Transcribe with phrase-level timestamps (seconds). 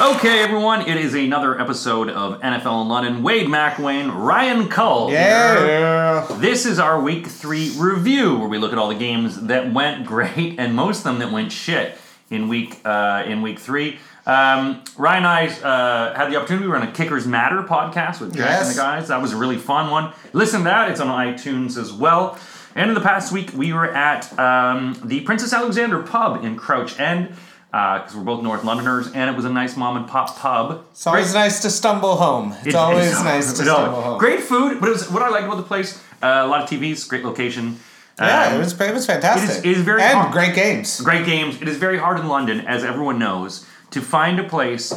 [0.00, 3.22] Okay, everyone, it is another episode of NFL in London.
[3.22, 5.08] Wade McWayne, Ryan Cull.
[5.10, 5.18] here.
[5.18, 6.26] Yeah.
[6.40, 10.06] This is our week three review, where we look at all the games that went
[10.06, 11.98] great and most of them that went shit
[12.30, 13.98] in week uh, in week three.
[14.24, 16.64] Um, Ryan and I uh, had the opportunity.
[16.64, 19.08] We were on a Kickers Matter podcast with Jack and the guys.
[19.08, 20.14] That was a really fun one.
[20.32, 22.38] Listen to that; it's on iTunes as well.
[22.74, 26.98] And in the past week, we were at um, the Princess Alexander Pub in Crouch
[26.98, 27.36] End
[27.72, 30.84] because we're both North Londoners, and it was a nice mom and pop pub.
[30.90, 32.52] It's always nice to stumble home.
[32.58, 34.18] It's It- always it's- nice to stumble home.
[34.18, 35.98] Great food, but it was what I liked about the place.
[36.22, 37.80] Uh, a lot of TVs, great location.
[38.20, 39.48] Yeah, Um, it was it was fantastic.
[39.48, 40.32] it is- it is very and hard.
[40.32, 41.00] great games.
[41.00, 41.60] great games.
[41.62, 44.92] It is very hard in London, as everyone knows, to find a place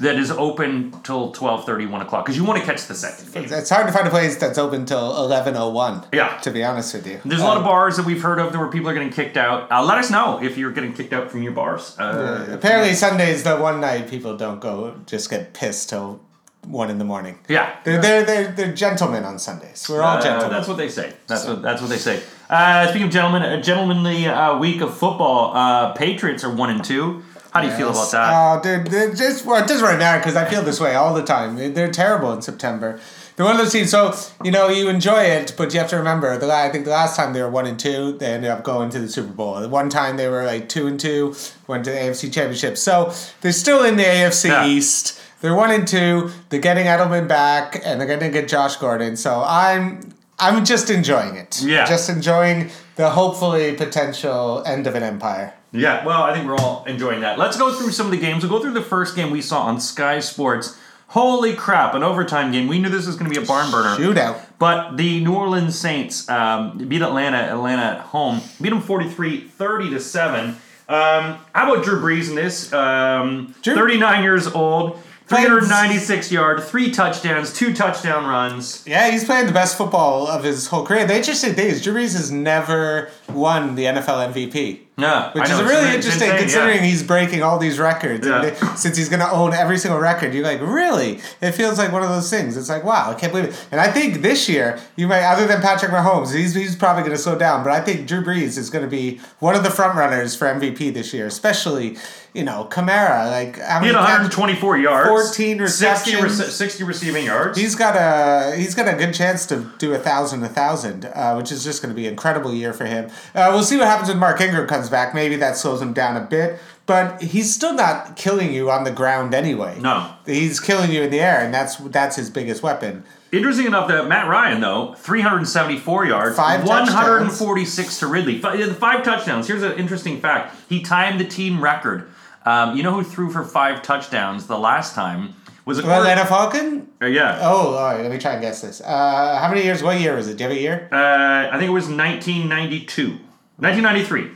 [0.00, 3.44] that is open till 12.30, 1 o'clock, because you want to catch the second game.
[3.52, 6.04] It's hard to find a place that's open till eleven oh one.
[6.12, 6.36] Yeah.
[6.38, 8.54] To be honest with you, There's a lot of Um, bars that we've heard of
[8.54, 9.70] where people are getting kicked out.
[9.70, 11.96] Uh, let us know if you're getting kicked out from your bars.
[11.98, 16.20] Uh, Apparently, Sunday's the one night people don't go just get pissed till
[16.66, 17.38] one in the morning.
[17.48, 17.76] yeah.
[17.84, 19.86] They're they're they're, they're gentlemen on Sundays.
[19.88, 20.50] We're all Uh, gentlemen.
[20.50, 21.12] that's what they say.
[21.26, 22.22] That's what that's what they say.
[22.50, 25.56] Uh, speaking of gentlemen, a gentlemanly uh, week of football.
[25.56, 27.22] Uh, Patriots are one and two.
[27.52, 28.32] How do you feel about that?
[28.32, 31.14] Uh, oh, dude, they're just well, just right now because I feel this way all
[31.14, 31.56] the time.
[31.56, 33.00] They- They're terrible in September.
[33.36, 33.90] They're one of those teams.
[33.90, 36.90] So you know you enjoy it, but you have to remember the I think the
[36.90, 39.58] last time they were one and two, they ended up going to the Super Bowl.
[39.60, 41.34] The one time they were like two and two,
[41.66, 42.76] went to the AFC Championship.
[42.76, 44.66] So they're still in the AFC Yeah.
[44.66, 45.18] East.
[45.40, 46.30] They're one and two.
[46.50, 49.16] They're getting Edelman back, and they're going to get Josh Gordon.
[49.16, 51.62] So I'm I'm just enjoying it.
[51.62, 51.86] Yeah.
[51.86, 55.54] just enjoying the hopefully potential end of an empire.
[55.72, 57.38] Yeah, well, I think we're all enjoying that.
[57.38, 58.42] Let's go through some of the games.
[58.42, 60.76] We'll go through the first game we saw on Sky Sports.
[61.08, 62.68] Holy crap, an overtime game.
[62.68, 63.96] We knew this was going to be a barn burner.
[63.96, 64.40] Shootout.
[64.58, 69.90] But the New Orleans Saints um, beat Atlanta, Atlanta at home, beat them 43 30
[69.90, 70.48] to 7.
[70.50, 70.56] Um,
[70.88, 72.72] how about Drew Brees in this?
[72.72, 78.84] Um, Drew- 39 years old, 396 yard, three touchdowns, two touchdown runs.
[78.86, 81.06] Yeah, he's playing the best football of his whole career.
[81.06, 84.80] The interesting thing is Drew Brees has never won the NFL MVP.
[84.98, 86.38] Yeah, Which I know, is it's really interesting insane, yeah.
[86.40, 88.26] considering he's breaking all these records.
[88.26, 88.42] Yeah.
[88.42, 91.20] And they- since he's going to own every single record, you're like, really?
[91.40, 92.54] It feels like one of those things.
[92.54, 93.66] It's like, wow, I can't believe it.
[93.72, 97.16] And I think this year, you might, other than Patrick Mahomes, he's, he's probably going
[97.16, 99.70] to slow down, but I think Drew Brees is going to be one of the
[99.70, 101.96] front runners for MVP this year, especially,
[102.34, 103.30] you know, Kamara.
[103.30, 106.54] Like, how He many had catch- 124 yards, 14 60, rece- receptions.
[106.54, 107.56] 60 receiving yards.
[107.58, 111.34] He's got a he's got a good chance to do a thousand a thousand, uh,
[111.36, 113.08] which is just going to be an incredible year for him.
[113.34, 115.14] Uh, we'll see what happens when Mark Ingram comes back.
[115.14, 118.90] Maybe that slows him down a bit, but he's still not killing you on the
[118.90, 119.78] ground anyway.
[119.80, 120.12] No.
[120.26, 123.04] he's killing you in the air, and that's that's his biggest weapon.
[123.32, 128.40] Interesting enough that Matt Ryan, though, 374 yards, Five 146 to Ridley.
[128.40, 129.46] Fi- yeah, Five touchdowns.
[129.46, 130.56] Here's an interesting fact.
[130.68, 132.10] He timed the team record.
[132.44, 135.34] Um, you know who threw for five touchdowns the last time?
[135.70, 135.84] Was it?
[135.84, 136.88] Atlanta Falcon.
[137.00, 137.38] Uh, yeah.
[137.42, 138.02] Oh, all right.
[138.02, 138.80] Let me try and guess this.
[138.80, 139.84] Uh, how many years?
[139.84, 140.36] What year was it?
[140.36, 140.88] Do you have a year?
[140.90, 143.10] Uh, I think it was 1992.
[143.58, 144.30] 1993.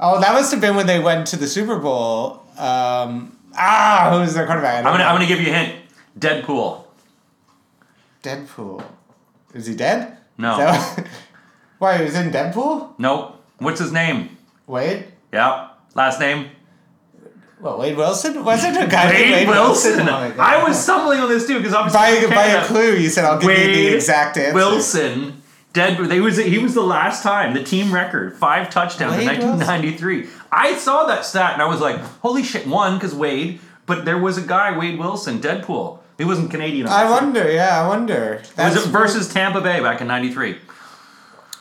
[0.00, 2.42] Oh, that must have been when they went to the Super Bowl.
[2.58, 4.78] Um, ah, who was their quarterback?
[4.78, 5.04] I'm gonna, know.
[5.04, 5.74] I'm gonna give you a hint.
[6.18, 6.84] Deadpool.
[8.24, 8.84] Deadpool.
[9.54, 10.18] Is he dead?
[10.36, 10.58] No.
[10.58, 11.06] That-
[11.78, 12.94] Why, he was in Deadpool?
[12.98, 13.40] Nope.
[13.58, 14.36] What's his name?
[14.66, 15.04] Wade?
[15.32, 15.68] Yeah.
[15.94, 16.50] Last name?
[17.58, 18.44] What, Wade Wilson?
[18.44, 20.08] Wasn't a guy named Wade Wilson.
[20.08, 20.34] Oh.
[20.38, 23.24] I was stumbling on this too because obviously By, in by a clue, you said
[23.24, 24.54] I'll give you the exact answer.
[24.54, 25.42] Wilson.
[25.72, 25.98] Dead.
[25.98, 30.26] They was he was the last time the team record five touchdowns in Wade 1993.
[30.50, 32.66] I saw that stat and I was like, holy shit!
[32.66, 35.98] One because Wade, but there was a guy Wade Wilson, Deadpool.
[36.16, 36.86] He wasn't Canadian.
[36.86, 38.42] I wonder, yeah, I wonder.
[38.56, 40.56] Was it versus Tampa Bay back in '93?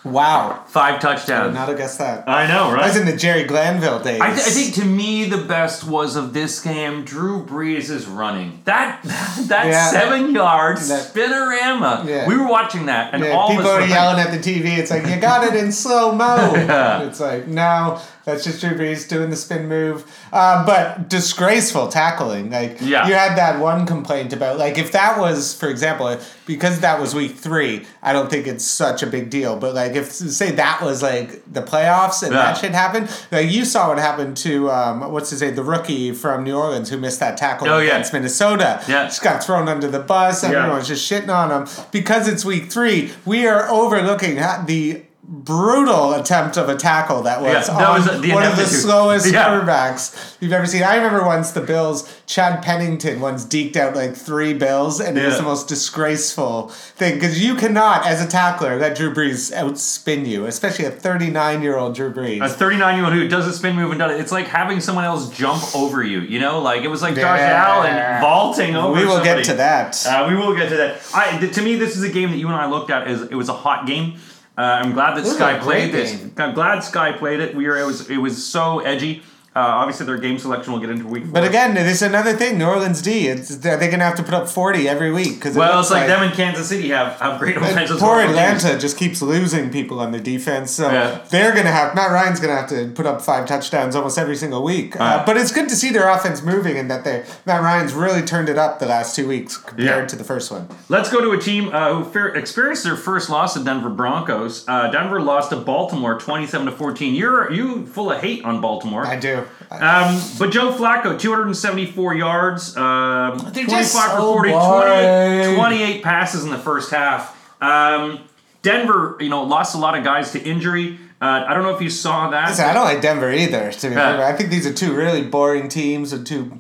[0.06, 0.64] Wow.
[0.68, 1.54] Five I touchdowns.
[1.56, 2.28] not have guessed that.
[2.30, 2.88] I know, That right?
[2.88, 4.22] was in the Jerry Glanville days.
[4.22, 8.06] I, th- I think to me the best was of this game Drew Brees is
[8.08, 9.90] running that that Yeah.
[9.92, 12.06] seven yard That- spinorama.
[12.06, 12.28] Yeah.
[12.28, 14.78] We were watching that and Yeah, all people are were yelling at the TV.
[14.78, 16.36] It's like you got it in slow mo.
[16.56, 17.04] Yeah.
[17.04, 20.04] It's like no, that's just Drew Brees doing the spin move.
[20.34, 22.50] Um, but disgraceful tackling.
[22.52, 23.08] Like Yeah.
[23.08, 27.14] you had that one complaint about like if that was, for example, because that was
[27.16, 27.86] week three.
[28.04, 29.56] I don't think it's such a big deal.
[29.56, 32.46] But like if say that was like the playoffs and Yeah.
[32.46, 36.12] that shit happened, like you saw what happened to um, what's his name, the rookie
[36.12, 37.92] from New Orleans who missed that tackle Oh, yeah.
[37.92, 38.82] against Minnesota.
[38.88, 39.06] Yeah.
[39.06, 40.44] just got thrown under the bus.
[40.44, 40.50] Yeah.
[40.50, 43.12] Everyone's just shitting on him because it's week three.
[43.26, 44.36] We are overlooking
[44.66, 48.66] the brutal attempt of a tackle that was Yeah, that on was one of the
[48.66, 49.46] slowest Yeah.
[49.50, 50.84] quarterbacks you've ever seen.
[50.84, 55.26] I remember once the Bills, Chad Pennington once deked out like three Bills, and it
[55.26, 60.28] was the most disgraceful thing because you cannot, as a tackler, let Drew Brees outspin
[60.28, 62.44] you, especially a 39 year old Drew Brees.
[62.44, 64.20] A 39 year old who does a spin move and does it.
[64.22, 66.20] It's like having someone else jump over you.
[66.22, 67.66] You know, like it was like Josh Yeah.
[67.68, 68.94] Allen vaulting over.
[68.94, 69.38] we will somebody.
[69.42, 70.06] get to that.
[70.08, 70.98] Uh, we will get to that.
[71.14, 73.24] I, th- to me, this is a game that you and I looked at as
[73.24, 74.16] it was a hot game.
[74.58, 76.16] Uh, I'm glad that This Sky played this.
[76.16, 76.32] game.
[76.38, 77.56] I'm glad Sky played it.
[77.56, 79.22] We were it was it was so edgy.
[79.56, 81.24] Uh, obviously, their game selection we'll get into week.
[81.24, 81.32] four.
[81.32, 82.58] but again, this is another thing.
[82.58, 85.40] New Orleans D, it's, they're going to have to put up 40 every week.
[85.40, 87.98] Cause it well, it's like, them in Kansas City have have great offensive.
[88.00, 88.20] Poor.
[88.20, 91.20] Atlanta just keeps losing people on the defense, so Yeah.
[91.30, 94.62] they're gonna have Matt Ryan's gonna have to put up five touchdowns almost every single
[94.64, 94.96] week.
[95.00, 95.26] Uh, Right.
[95.26, 98.50] but it's good to see their offense moving and that they Matt Ryan's really turned
[98.50, 100.06] it up the last two weeks compared Yeah.
[100.08, 100.68] to the first one.
[100.90, 104.66] Let's go to a team uh, who experienced their first loss to Denver Broncos.
[104.68, 107.16] Uh, Denver lost to Baltimore, twenty-seven to fourteen.
[107.16, 109.06] You're you full of hate on Baltimore.
[109.06, 109.45] I do.
[109.72, 115.56] Um, but Joe Flacco, 274 yards, um, 25 They're just for so 40, boring.
[115.56, 117.36] 28, 28 passes in the first half.
[117.62, 118.20] Um,
[118.62, 120.98] Denver, you know, lost a lot of guys to injury.
[121.22, 122.50] Uh, I don't know if you saw that.
[122.50, 123.72] Listen, I don't like Denver either.
[123.72, 126.60] To be fair, I think these are two really boring teams and two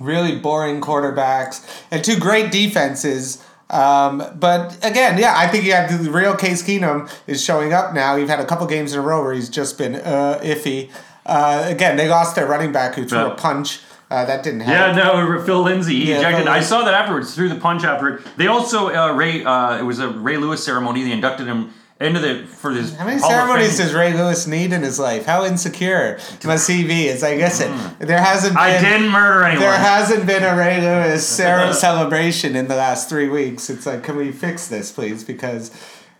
[0.00, 3.42] really boring quarterbacks and two great defenses.
[3.70, 7.94] Um, but again, yeah, I think you have the real Case Keenum is showing up
[7.94, 8.14] now.
[8.14, 10.90] You've had a couple games in a row where he's just been uh, iffy.
[11.26, 13.32] Uh, again, they lost their running back who threw Yeah.
[13.32, 13.80] a punch.
[14.08, 14.96] Uh, that didn't happen.
[14.96, 16.04] Yeah, no, Phil Lindsay.
[16.04, 16.44] He Yeah, ejected.
[16.44, 17.34] Phil I saw that afterwards.
[17.34, 18.22] Threw the punch after it.
[18.36, 19.44] They also uh, Ray.
[19.44, 21.02] Uh, it was a Ray Lewis ceremony.
[21.02, 21.70] They inducted him
[22.00, 22.94] into the for this.
[22.94, 25.26] How many Hall ceremonies does Ray Lewis need in his life?
[25.26, 27.06] How insecure must he be?
[27.08, 28.62] It's like, listen, there hasn't been.
[28.62, 28.78] Mm.
[28.78, 29.62] I didn't murder anyone.
[29.68, 33.68] There hasn't been a Ray Lewis Sarah celebration in the last three weeks.
[33.68, 35.24] It's like, can we fix this, please?
[35.24, 35.72] Because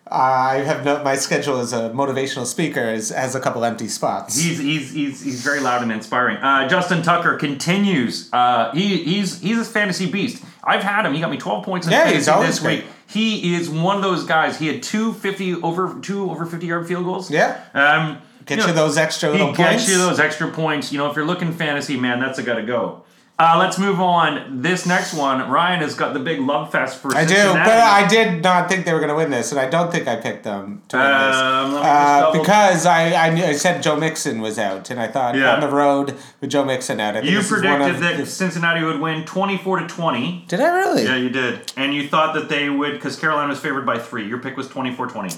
[0.08, 4.40] I have no, my schedule as a motivational speaker is, has a couple empty spots.
[4.40, 6.36] He's, he's, he's, he's very loud and inspiring.
[6.36, 8.30] Uh, Justin Tucker continues.
[8.32, 10.44] Uh, he, he's he's a fantasy beast.
[10.62, 11.14] I've had him.
[11.14, 12.84] He got me 12 points in Yeah, fantasy this great.
[12.84, 12.92] week.
[13.08, 14.58] He is one of those guys.
[14.58, 17.30] He had two 50 over two over 50 yard field goals.
[17.30, 17.60] Yeah.
[17.74, 19.88] Um, Get you you, know, those extra he little gets points.
[19.90, 20.92] you those extra points.
[20.92, 23.02] You know, if you're looking fantasy, man, that's a gotta go.
[23.38, 24.62] Uh, let's move on.
[24.62, 27.34] This next one, Ryan has got the big love fest for Cincinnati.
[27.50, 29.68] I do, but I did not think they were going to win this, and I
[29.68, 31.36] don't think I picked them to win this.
[31.36, 34.58] Um, let me just Uh, double- because I, I, knew, I said Joe Mixon was
[34.58, 35.52] out, and I thought Yeah.
[35.52, 37.14] on the road with Joe Mixon out.
[37.14, 39.86] I think you this is one predicted of that the- Cincinnati would win 24 to
[39.86, 40.46] 20.
[40.48, 41.04] Did I really?
[41.04, 41.70] Yeah, you did.
[41.76, 44.26] And you thought that they would, because Carolina was favored by three.
[44.26, 45.36] Your pick was 24 20.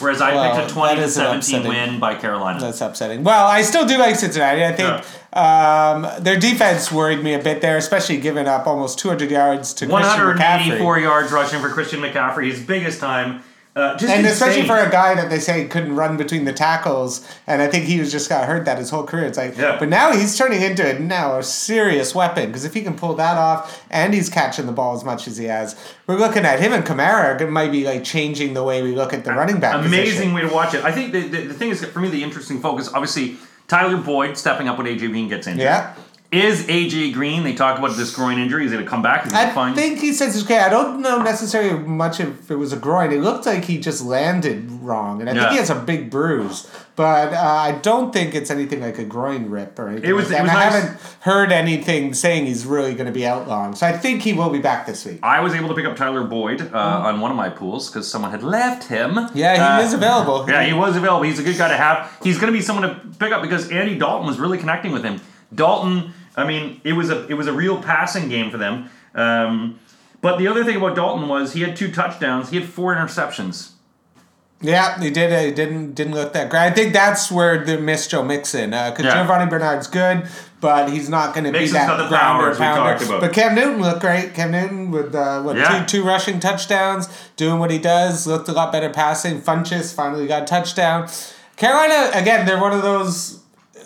[0.00, 2.60] Whereas I Well, picked a 20 that to is an 17 upsetting- win by Carolina.
[2.60, 3.24] That's upsetting.
[3.24, 4.64] Well, I still do like Cincinnati.
[4.64, 5.02] I think
[5.32, 9.86] um, their defense worried me a bit there, especially giving up almost 200 yards to
[9.86, 10.38] Christian McCaffrey.
[10.38, 13.42] 184 yards rushing for Christian McCaffrey, his biggest time.
[13.76, 17.24] Uh, just And especially for a guy that they say couldn't run between the tackles,
[17.46, 19.26] and I think he was just got hurt that his whole career.
[19.26, 19.76] It's like, Yeah.
[19.78, 23.14] but now he's turning into a, now a serious weapon because if he can pull
[23.14, 25.76] that off and he's catching the ball as much as he has,
[26.08, 29.12] we're looking at him and Kamara it might be like changing the way we look
[29.12, 29.76] at the running back.
[29.76, 30.34] Amazing position.
[30.34, 30.82] way to watch it.
[30.84, 33.36] I think the, the, the thing is, for me, the interesting focus, obviously,
[33.68, 35.62] Tyler Boyd stepping up when AJ Green gets injured.
[35.62, 35.94] Yeah.
[36.30, 39.24] Is AJ Green, they talk about this groin injury, is he going to come back?
[39.26, 39.48] Is he fine?
[39.48, 39.74] I fine?
[39.74, 40.58] think he says it's okay.
[40.58, 43.12] I don't know necessarily much if it was a groin.
[43.12, 45.40] It looked like he just landed wrong, and I Yeah.
[45.40, 46.66] think he has a big bruise.
[46.98, 50.10] But uh, I don't think it's anything like a groin rip or anything.
[50.10, 50.38] It was- like that.
[50.40, 53.76] it was and I haven't heard anything saying he's really going to be out long.
[53.76, 55.20] So I think he will be back this week.
[55.22, 58.10] I was able to pick up Tyler Boyd uh, on one of my pools because
[58.10, 59.14] someone had left him.
[59.14, 59.38] Mm-hmm.
[59.38, 60.44] Yeah, he Uh, is available.
[60.48, 61.22] Yeah, he was available.
[61.22, 62.18] He's a good guy to have.
[62.24, 65.04] He's going to be someone to pick up because Andy Dalton was really connecting with
[65.04, 65.20] him.
[65.54, 68.90] Dalton, I mean, it was a it was a real passing game for them.
[69.14, 69.78] Um,
[70.20, 72.50] but the other thing about Dalton was he had two touchdowns.
[72.50, 73.70] He had four interceptions.
[74.60, 75.32] Yeah, he did.
[75.32, 76.62] uh, He didn't didn't look that great.
[76.62, 79.14] I think that's where they missed Joe Mixon because Yeah.
[79.24, 80.26] Giovani Bernard's good,
[80.60, 83.20] but he's not going to be that the grounder power, as we pounder.
[83.20, 84.34] But Cam Newton looked great.
[84.34, 85.84] Cam Newton with uh, what Yeah.
[85.86, 88.26] two two rushing touchdowns, doing what he does.
[88.26, 89.40] Looked a lot better passing.
[89.40, 91.08] Funchess finally got a touchdown.
[91.56, 92.44] Carolina again.
[92.46, 93.37] They're one of those.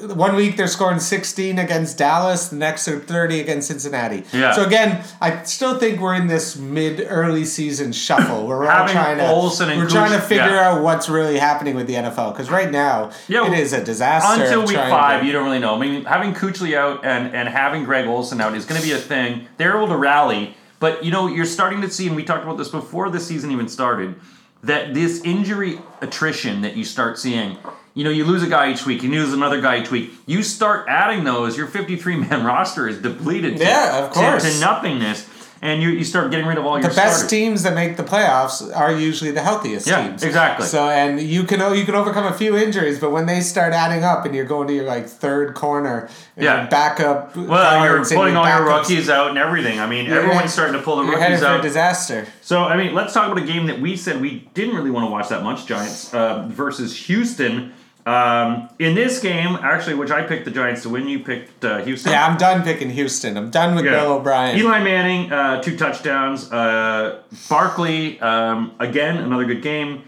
[0.03, 4.25] One week they're scoring 16 against Dallas, the next they're 30 against Cincinnati.
[4.33, 4.53] Yeah.
[4.53, 9.19] So again, I still think we're in this mid early season shuffle we're all trying
[9.19, 10.71] to Olsen and we're trying to figure yeah.
[10.71, 14.43] out what's really happening with the NFL because right now Yeah, it is a disaster.
[14.43, 15.75] Until week five, to- you don't really know.
[15.75, 18.93] I mean, having Kuechly out and, and having Greg Olsen out is going to be
[18.93, 19.47] a thing.
[19.57, 22.59] They're able to rally, but you know, you're starting to see, and we talked about
[22.59, 24.17] this before the season even started,
[24.63, 27.59] that this injury attrition that you start seeing,
[27.95, 30.11] you know, you lose a guy each week, you lose another guy each week.
[30.27, 34.43] You start adding those, your 53 man roster is depleted to, Yeah, of course.
[34.55, 35.29] to nothingness.
[35.65, 37.31] and you, you start getting rid of all your the best starters.
[37.31, 40.25] teams that make the playoffs are usually the healthiest Yeah, teams.
[40.25, 40.67] exactly.
[40.67, 44.03] So and you can you can overcome a few injuries, but when they start adding
[44.03, 46.67] up and you're going to your like third corner, and Yeah.
[46.67, 47.37] backup.
[47.37, 49.79] Well, you're pulling your all your rookies out and everything.
[49.79, 51.63] I mean, everyone's starting to pull the You're rookies out.
[51.63, 52.27] disaster.
[52.41, 55.05] So, I mean, let's talk about a game that we said we didn't really want
[55.07, 57.73] to watch that much Giants uh, versus Houston.
[58.05, 61.79] Um, in this game, actually, which I picked the Giants to win, you picked uh,
[61.85, 62.11] Houston.
[62.13, 63.37] Yeah, I'm done picking Houston.
[63.37, 63.93] I'm done with Yeah.
[63.93, 64.59] Bill O'Brien.
[64.59, 66.51] Eli Manning, uh, two touchdowns.
[66.51, 70.03] Uh, Barkley, um, again, another good game.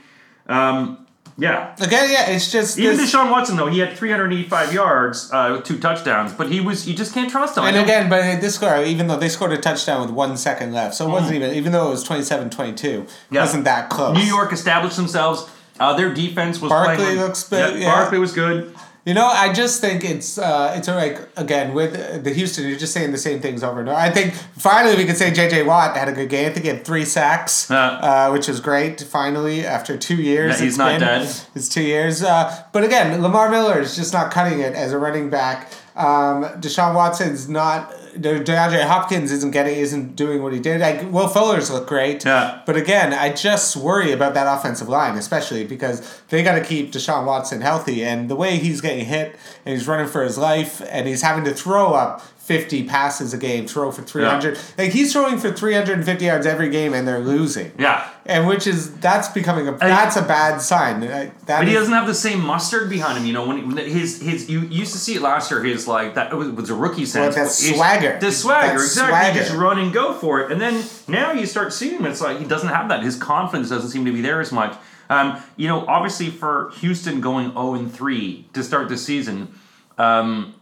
[0.49, 1.07] Um,
[1.39, 1.75] yeah.
[1.81, 5.65] Again, yeah, it's just Even this- Deshaun Watson, though, he had 385 yards uh, with
[5.65, 7.65] two touchdowns, but he was you just can't trust him.
[7.65, 10.95] And again, but this score, even though they scored a touchdown with one second left,
[10.95, 11.37] so it wasn't Mm.
[11.45, 13.41] even, even though it was 27 22, Yeah.
[13.41, 14.17] it wasn't that close.
[14.17, 15.49] New York established themselves.
[15.81, 17.19] Uh, their defense was Barkley playing.
[17.19, 17.93] looks good, yeah.
[17.95, 18.75] Barkley was good.
[19.07, 22.95] You know, I just think it's uh, it's like again with the Houston, you're just
[22.95, 23.99] saying the same things over and over.
[23.99, 25.65] I think finally we could say J.J.
[25.65, 26.49] Watt had a good game.
[26.49, 27.87] I think he had three sacks, Yeah.
[27.87, 29.03] uh, which was great.
[29.03, 31.01] Finally, after two years, he's not been.
[31.01, 31.29] dead.
[31.55, 34.99] It's two years, uh, but again, Lamar Miller is just not cutting it as a
[34.99, 35.71] running back.
[35.97, 37.93] Um, Deshaun Watson's not.
[38.21, 40.81] De- DeAndre Hopkins isn't getting, isn't doing what he did.
[40.81, 42.61] Like Will Fuller's look great, Yeah.
[42.67, 46.93] but again, I just worry about that offensive line, especially because they got to keep
[46.93, 50.81] Deshaun Watson healthy, and the way he's getting hit and he's running for his life,
[50.91, 54.59] and he's having to throw up fifty passes a game, throw for three hundred.
[54.77, 57.73] Like he's throwing for three hundred and fifty yards every game, and they're losing.
[57.79, 58.09] Yeah.
[58.27, 61.01] And which is that's becoming a that's a bad sign.
[61.01, 63.47] That But he doesn't have the same mustard behind him, you know.
[63.47, 65.63] When, when his his you used to see it last year.
[65.65, 67.35] His like that was, was a rookie sense.
[67.35, 68.19] that His- swagger.
[68.21, 69.11] The swagger, That exactly.
[69.11, 69.39] swagger.
[69.41, 70.53] Just run and go for it.
[70.53, 72.07] And then now you start seeing him.
[72.07, 73.03] It's like he doesn't have that.
[73.03, 74.77] His confidence doesn't seem to be there as much.
[75.11, 79.55] Um, you know, obviously for Houston going zero and three to start the season.
[79.99, 80.55] Um,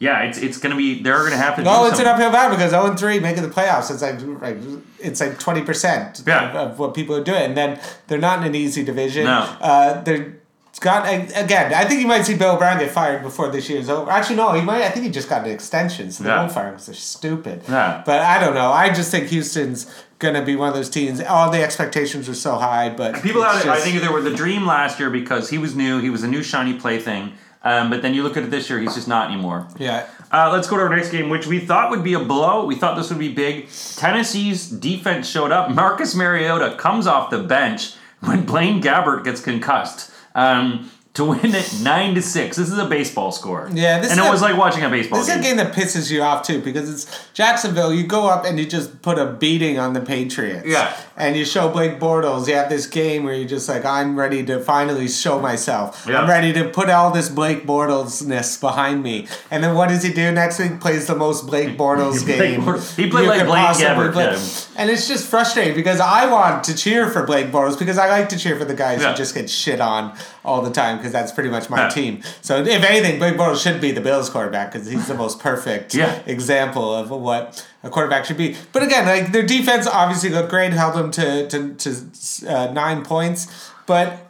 [0.00, 1.62] yeah, it's it's gonna be they're gonna have to.
[1.62, 3.90] No, it's an uphill battle because 0 and 3 making the playoffs.
[3.92, 4.18] It's like,
[4.98, 6.50] it's like twenty percent Yeah.
[6.58, 7.78] of, what people are doing, and then
[8.08, 9.24] they're not in an easy division.
[9.24, 9.40] No.
[9.60, 10.34] uh, they're
[10.80, 11.74] got again.
[11.74, 14.10] I think you might see Bill Brown get fired before this year's over.
[14.10, 14.82] Actually, no, he might.
[14.82, 16.40] I think he just got an extension, so they Yeah.
[16.40, 17.62] won't fire him because they're stupid.
[17.68, 18.02] Yeah.
[18.06, 18.72] But I don't know.
[18.72, 19.86] I just think Houston's
[20.20, 21.20] gonna be one of those teams.
[21.22, 24.34] All the expectations were so high, but People had, I just- think there were the
[24.34, 27.32] dream last year because he was new, he was a new shiny plaything.
[27.62, 29.68] Um, but then you look at it this year, he's just not anymore.
[29.78, 30.06] yeah.
[30.32, 32.64] Uh, let's go to our next game, which we thought would be a blow.
[32.64, 33.68] We thought this would be big.
[33.96, 35.70] Tennessee's defense showed up.
[35.72, 40.10] Marcus Mariota comes off the bench when Blaine Gabbert gets concussed.
[40.34, 42.56] Um, to win it nine to six.
[42.56, 43.68] This is a baseball score.
[43.74, 45.56] Yeah, this and it a- was like watching a baseball This is a game.
[45.56, 47.92] game that pisses you off too because it's Jacksonville.
[47.92, 50.68] You go up and you just put a beating on the Patriots.
[50.68, 50.96] Yeah.
[51.20, 52.48] And you show Blake Bortles.
[52.48, 56.06] You have this game where you're just like, I'm ready to finally show myself.
[56.08, 56.20] Yeah.
[56.22, 59.28] I'm ready to put all this Blake Bortlesness behind me.
[59.50, 60.80] And then what does he do next week?
[60.80, 62.62] Plays the most Blake Bortles Blake game.
[62.96, 64.34] He played like Blaine Gabbert play.
[64.76, 68.30] And it's just frustrating because I want to cheer for Blake Bortles because I like
[68.30, 69.10] to cheer for the guys Yeah.
[69.10, 71.88] who just get shit on all the time because that's pretty much my Yeah.
[71.90, 72.22] team.
[72.40, 75.94] So if anything, Blake Bortles should be the Bills quarterback because he's the most perfect
[76.26, 78.56] example of what a quarterback should be.
[78.72, 83.02] But again, like their defense obviously looked great, held them to to, to uh, nine
[83.04, 84.26] points, but.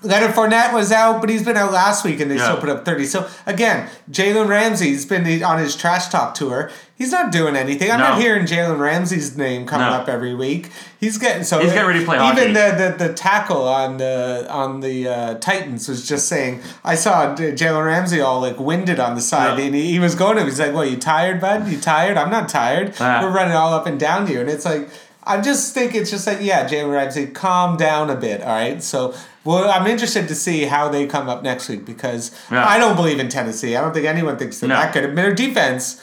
[0.00, 2.44] Leonard Fournette was out, but he's been out last week, and they Yeah.
[2.44, 3.04] still put up thirty.
[3.04, 6.70] So again, Jalen Ramsey's been on his trash talk tour.
[6.98, 7.92] He's not doing anything.
[7.92, 8.08] I'm No.
[8.10, 9.92] not hearing Jalen Ramsey's name coming No.
[9.94, 10.70] up every week.
[10.98, 12.52] He's getting so He's getting ready to play Even hockey.
[12.52, 16.60] the, the the tackle on the on the uh, Titans was just saying.
[16.84, 20.34] I saw Jalen Ramsey all like winded on the side, and he, he was going
[20.36, 20.42] to.
[20.42, 20.48] him.
[20.48, 20.90] He's like, "What?
[20.90, 21.68] You tired, bud?
[21.68, 22.16] You tired?
[22.16, 22.94] I'm not tired.
[22.98, 23.22] Yeah.
[23.22, 24.88] We're running all up and down you." And it's like.
[25.24, 28.82] I just think it's just like yeah, Jalen Ramsey, calm down a bit, all right.
[28.82, 29.14] So,
[29.44, 32.66] well, I'm interested to see how they come up next week because Yeah.
[32.66, 33.76] I don't believe in Tennessee.
[33.76, 34.76] I don't think anyone thinks they're No.
[34.76, 35.04] that good.
[35.04, 36.00] I mean, their defense.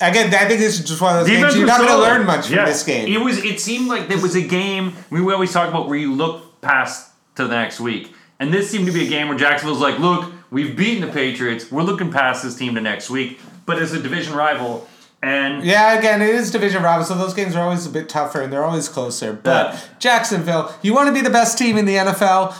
[0.00, 1.98] Again, I think this is just one of those Defense games you're not going to
[1.98, 2.58] learn much Yeah.
[2.58, 3.08] from this game.
[3.12, 3.38] It was.
[3.38, 7.10] It seemed like there was a game we always talk about where you look past
[7.36, 10.30] to the next week, and this seemed to be a game where Jacksonville's like, "Look,
[10.50, 11.70] we've beaten the Patriots.
[11.72, 14.88] We're looking past this team to next week." But as a division rival,
[15.20, 18.40] and Yeah, again, it is division rival, so those games are always a bit tougher
[18.40, 19.32] and they're always closer.
[19.32, 19.78] But Yeah.
[19.98, 22.54] Jacksonville, you want to be the best team in the NFL,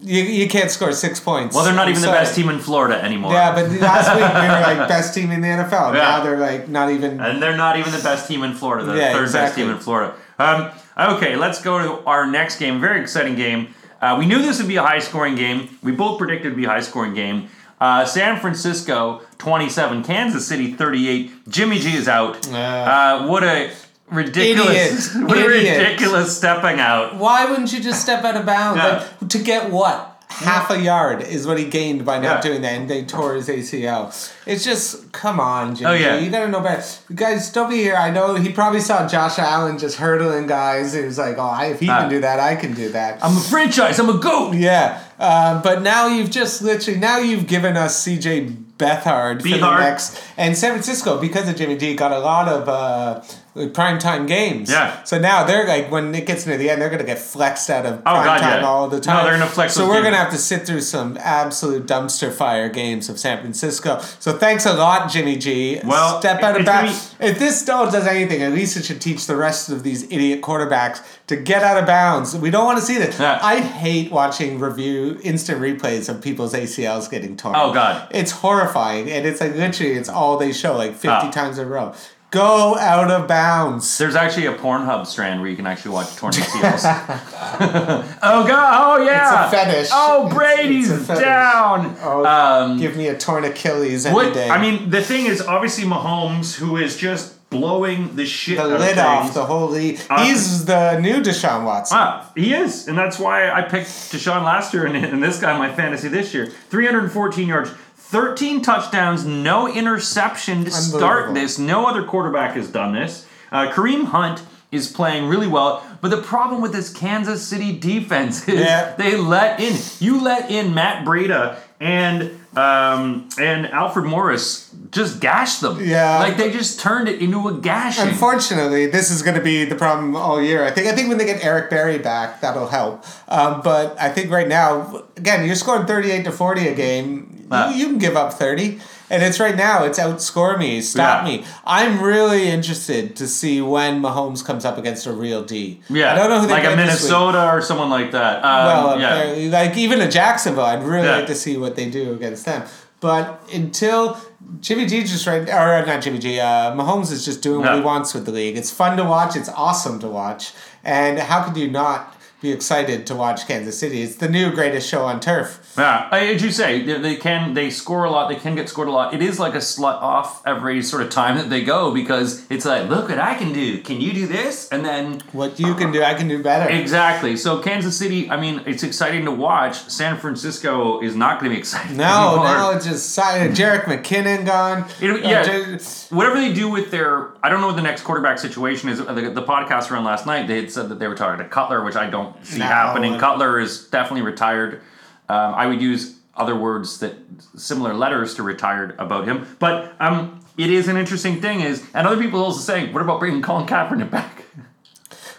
[0.00, 1.54] you, you can't score six points.
[1.54, 3.32] well, they're not I'm even the best team in Florida anymore.
[3.32, 5.94] Yeah, but last week they were like best team in the NFL.
[5.94, 6.00] Yeah.
[6.00, 7.20] Now they're like not even.
[7.20, 8.84] and they're not even the best team in Florida.
[8.84, 10.14] The Yeah, third best team in Florida.
[10.38, 12.80] Um, okay, let's go to our next game.
[12.80, 13.68] Very exciting game.
[14.00, 15.78] Uh, we knew this would be a high scoring game.
[15.82, 17.48] We both predicted it would be a high scoring game.
[17.80, 21.48] Uh, San Francisco 27, Kansas City 38.
[21.48, 22.46] Jimmy G is out.
[22.48, 22.56] Uh.
[22.56, 23.70] Uh, what a
[24.10, 25.28] ridiculous, Idiot.
[25.28, 27.16] what a ridiculous stepping out.
[27.16, 29.04] Why wouldn't you just step out of bounds Yeah.
[29.20, 30.12] like, to get what?
[30.28, 32.40] Half a yard is what he gained by not Yeah.
[32.50, 34.12] doing that, and they tore his ACL.
[34.44, 35.90] It's just, come on, Jimmy.
[35.90, 36.16] Oh, yeah.
[36.16, 36.82] You gotta know better.
[37.08, 37.94] You guys, don't be here.
[37.96, 40.92] I know he probably saw Josh Allen just hurdling guys.
[40.94, 42.00] He was like, oh, I- if he Ah.
[42.00, 43.18] can do that, I can do that.
[43.22, 43.98] I'm a franchise.
[44.00, 44.54] I'm a goat.
[44.54, 49.78] Yeah, um, but now you've just literally now you've given us CJ Beathard for the
[49.78, 53.20] next and San Francisco because of Jimmy G got a lot of uh,
[53.56, 54.70] like primetime games.
[54.70, 55.02] Yeah.
[55.04, 57.86] So now they're like when it gets near the end, they're gonna get flexed out
[57.86, 58.66] of Oh, primetime God, yeah.
[58.66, 59.24] all the No, time.
[59.24, 63.08] they're gonna flex So we're gonna have to sit through some absolute dumpster fire games
[63.08, 64.00] of San Francisco.
[64.18, 65.80] So thanks a lot, Jimmy G.
[65.84, 67.14] Well, step out of bounds.
[67.18, 70.42] If this still does anything, at least it should teach the rest of these idiot
[70.42, 72.36] quarterbacks to get out of bounds.
[72.36, 73.18] We don't want to see this.
[73.18, 73.40] Yeah.
[73.42, 77.54] I hate watching review instant replays of people's ACLs getting torn.
[77.56, 78.06] Oh, God.
[78.10, 81.30] it's horrifying, and it's like literally it's all they show like fifty Ah.
[81.30, 81.94] times in a row.
[82.36, 83.96] Go out of bounds.
[83.98, 86.84] There's actually a Pornhub strand where you can actually watch torn ACLs.
[88.22, 88.98] oh god!
[89.00, 89.44] Oh yeah!
[89.46, 89.88] It's a fetish.
[89.92, 91.24] Oh It's- Brady's it's fetish.
[91.24, 91.96] down.
[92.02, 94.48] Oh, um, Give me a torn Achilles any day.
[94.50, 98.98] I mean, the thing is, obviously Mahomes, who is just blowing the shit the lid
[98.98, 100.00] of off the whole league.
[100.10, 101.96] Uh, He's the new Deshaun Watson.
[101.98, 105.52] Ah, he is, and that's why I picked Deshaun last year, and, and this guy
[105.52, 106.46] in my fantasy this year.
[106.70, 107.70] 314 yards,
[108.08, 111.58] 13 touchdowns, no interception to start this.
[111.58, 113.26] No other quarterback has done this.
[113.50, 118.48] Uh, Kareem Hunt is playing really well, but the problem with this Kansas City defense
[118.48, 118.94] is Yeah.
[118.96, 119.76] they let in.
[119.98, 125.78] You let in Matt Breida and um, and Alfred Morris just gashed them.
[125.84, 126.18] Yeah.
[126.20, 127.98] like they just turned it into a gash.
[127.98, 130.64] Unfortunately, this is going to be the problem all year.
[130.64, 130.86] I think.
[130.86, 133.04] I think when they get Eric Berry back, that'll help.
[133.28, 137.35] Um, but I think right now, again, you're scoring thirty-eight to forty a game.
[137.50, 137.70] Ah.
[137.70, 139.84] you, you can give up thirty, and it's right now.
[139.84, 141.28] It's outscore me, stop Yeah.
[141.38, 141.44] me.
[141.64, 145.80] I'm really interested to see when Mahomes comes up against a real D.
[145.88, 147.10] yeah, I don't know who they like a played this week.
[147.12, 148.44] Minnesota or someone like that.
[148.44, 149.50] Um, Well, yeah.
[149.50, 151.16] like even a Jacksonville, I'd really Yeah.
[151.16, 152.62] like to see what they do against them.
[153.00, 154.16] But until
[154.60, 157.80] Jimmy G just right, or not Jimmy G, uh, Mahomes is just doing what he
[157.80, 158.56] wants with the league.
[158.56, 159.36] It's fun to watch.
[159.36, 160.52] It's awesome to watch.
[160.82, 162.15] And how could you not
[162.46, 164.02] be excited to watch Kansas City?
[164.02, 165.74] It's the new greatest show on turf.
[165.76, 168.28] Yeah, as you say, they, can they score a lot.
[168.28, 169.12] They can get scored a lot.
[169.14, 172.64] It is like a slut off every sort of time that they go because it's
[172.64, 173.80] like, look what I can do.
[173.82, 174.68] Can you do this?
[174.70, 176.70] And then What you can do, I can do better.
[176.72, 177.36] exactly.
[177.36, 178.30] So Kansas City.
[178.30, 179.76] I mean, it's exciting to watch.
[179.90, 181.96] San Francisco is not going to be exciting.
[181.96, 182.46] No, anymore.
[182.56, 183.16] no, it's just.
[183.18, 184.84] Jerick McKinnon gone.
[185.00, 185.42] It- Uh, yeah.
[185.44, 185.78] J-
[186.10, 188.98] Whatever they do with their, I don't know what the next quarterback situation is.
[188.98, 190.46] The, the podcast ran last night.
[190.46, 192.64] They had said that they were talking to Cutler, which I don't see No.
[192.66, 193.18] happening.
[193.18, 194.80] Cutler is definitely retired.
[195.28, 197.14] Um, I would use other words that
[197.56, 199.46] similar letters to retired about him.
[199.58, 201.60] But um, it is an interesting thing.
[201.60, 204.44] Is and other people also say, what about bringing Colin Kaepernick back?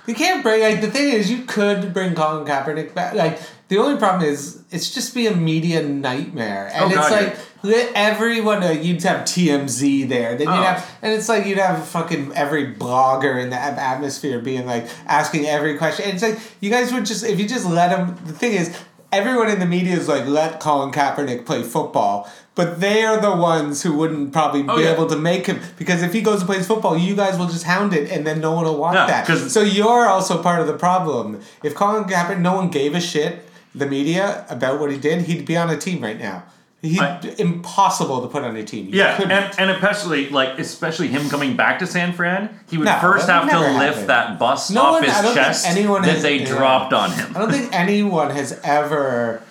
[0.07, 3.13] You can't bring like the thing is you could bring Colin Kaepernick back.
[3.13, 7.11] Like the only problem is it's just be a media nightmare, and Oh, it's God,
[7.11, 10.55] like let everyone uh, you'd have TMZ there, then Oh.
[10.55, 14.87] you'd have, and it's like you'd have fucking every blogger in the atmosphere being like
[15.07, 16.05] asking every question.
[16.05, 18.17] And it's like you guys would just if you just let them.
[18.25, 18.75] The thing is.
[19.09, 22.29] Everyone in the media is like, let Colin Kaepernick play football.
[22.55, 24.91] But they are the ones who wouldn't probably Oh, be yeah.
[24.91, 25.61] able to make him.
[25.77, 28.41] Because if he goes and plays football, you guys will just hound it and then
[28.41, 29.49] no one will watch Yeah, that.
[29.49, 31.39] So you're also part of the problem.
[31.63, 35.45] If Colin Kaepernick, no one gave a shit, the media about what he did, he'd
[35.45, 36.43] be on a team right now.
[36.83, 38.85] He'd I- impossible to put on a team.
[38.85, 39.31] You Yeah, couldn't.
[39.31, 43.27] and, and especially like especially him coming back to San Fran, he would No, first
[43.27, 44.07] have to lift happen.
[44.07, 46.45] that bus No off one- his I don't think chest anyone that has- they yeah.
[46.45, 47.33] dropped on him.
[47.35, 49.41] I don't think anyone has ever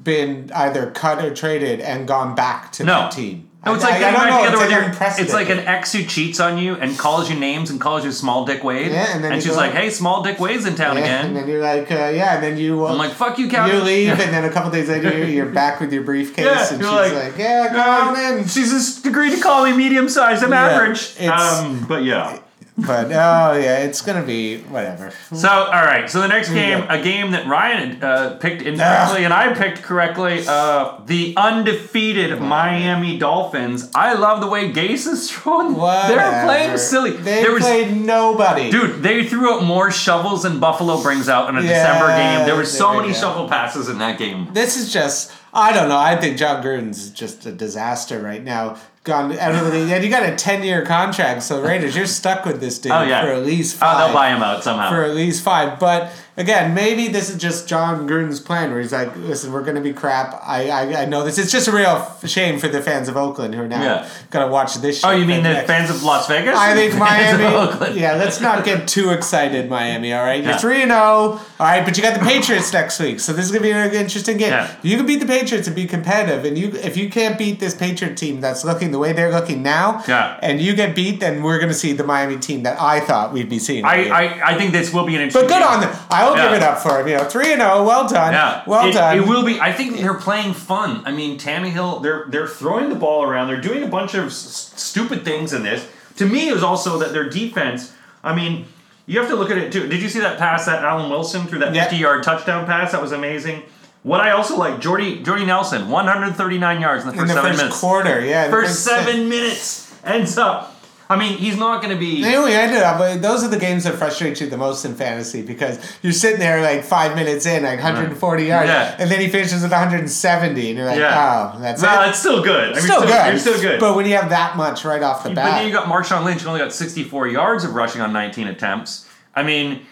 [0.00, 2.92] been either cut or traded and gone back to No.
[3.00, 3.45] that team.
[3.66, 4.44] No, it's I- like I, I getting don't back know.
[4.44, 5.24] together It's with like your.
[5.24, 8.12] It's like an ex who cheats on you and calls you names and calls you
[8.12, 8.92] Small Dick Wade.
[8.92, 11.36] Yeah, and then you she's like, "Hey, Small Dick Wade's in town yeah, again." and
[11.36, 12.86] then you're like, uh, yeah, and then you.
[12.86, 15.50] Uh, I'm like, "Fuck you, Captain." you leave, and then a couple days later, you're-
[15.52, 18.70] back with your briefcase, Yeah, and she's like, like, "Yeah, go Uh, on in." she's
[18.70, 20.42] just agreed to call me medium sized.
[20.44, 21.14] I'm Yeah, average.
[21.18, 22.38] it's- Um, but yeah.
[22.78, 25.10] But oh yeah, it's gonna be whatever.
[25.32, 26.10] So, all right.
[26.10, 30.44] So the next game, a game that Ryan uh, picked incorrectly and I picked correctly,
[30.46, 33.90] uh, the undefeated Miami Dolphins.
[33.94, 35.72] I love the way Gase is throwing.
[35.74, 37.12] They're playing silly.
[37.12, 38.70] They there was, played nobody.
[38.70, 42.46] dude, they threw out more shovels than Buffalo brings out in a Yeah, December game.
[42.46, 43.18] There were so many go.
[43.18, 44.52] shovel passes in that game.
[44.52, 45.98] This is just I don't know.
[45.98, 48.76] I think Jon Gruden's just a disaster right now.
[49.06, 51.44] Gone out of the league, and you got a ten year contract.
[51.44, 53.98] So Raiders, you're stuck with this dude Oh yeah, for at least Oh, five.
[54.04, 54.90] they'll buy him out somehow.
[54.90, 55.78] for at least five.
[55.78, 59.74] But again, maybe this is just Jon Gruden's plan, where he's like, "Listen, we're going
[59.76, 60.40] to be crap.
[60.44, 61.38] I, I I know this.
[61.38, 61.86] It's just a real
[62.22, 64.08] f- shame for the fans of Oakland who are now Yeah.
[64.30, 65.00] going to watch this.
[65.00, 65.08] Show.
[65.08, 66.56] Oh, you mean the next- fans of Las Vegas?
[66.56, 67.98] I think Miami.
[68.00, 70.12] Yeah, let's not get too excited, Miami.
[70.12, 70.58] All right, you're Yeah.
[70.58, 71.40] three and zero.
[71.58, 73.92] All right, but you got the Patriots next week, so this is gonna be an
[73.94, 74.50] interesting game.
[74.50, 74.70] Yeah.
[74.82, 77.74] You can beat the Patriots and be competitive, and you if you can't beat this
[77.74, 80.36] Patriot team that's looking the way they're looking now, Yeah.
[80.42, 83.48] and you get beat, then we're gonna see the Miami team that I thought we'd
[83.48, 83.84] be seeing.
[83.84, 85.68] I, I, I think this will be an interesting but good game.
[85.72, 85.90] on them.
[86.10, 86.44] I will Yeah.
[86.48, 87.08] give it up for him.
[87.08, 87.82] You know, three and zero.
[87.84, 88.32] Well done.
[88.32, 89.18] Yeah, Well it, done.
[89.18, 89.60] It will be.
[89.60, 91.02] I think they're playing fun.
[91.06, 93.48] I mean, Tannehill, they're they're throwing the ball around.
[93.48, 95.86] They're doing a bunch of s- stupid things in this.
[96.16, 97.92] To me, it was also that their defense.
[98.24, 98.66] I mean,
[99.06, 99.86] you have to look at it too.
[99.88, 101.82] Did you see that pass that Albert Wilson through that Yeah.
[101.84, 102.92] 50 yard touchdown pass?
[102.92, 103.62] That was amazing.
[104.02, 107.50] What I also like, Jordy Jordy Nelson, 139 yards in the first in the seven
[107.50, 107.80] first minutes.
[107.80, 108.20] quarter.
[108.24, 110.75] Yeah, First seven minutes ends up.
[111.08, 112.20] I mean, he's not going to be.
[112.20, 112.98] They only ended up.
[112.98, 116.40] but Those are the games that frustrate you the most in fantasy because you're sitting
[116.40, 118.96] there like five minutes in, like 140 yards, Yeah.
[118.98, 121.52] and then he finishes with 170, and you're like, Yeah.
[121.54, 122.08] oh, that's Well, it.
[122.08, 122.70] it's still good.
[122.70, 123.26] I mean, still, good.
[123.28, 123.78] You're still good.
[123.78, 125.36] But when you have that much right off the bat.
[125.44, 128.48] But then you got Marshawn Lynch, who only got 64 yards of rushing on 19
[128.48, 129.08] attempts.
[129.34, 129.86] I mean,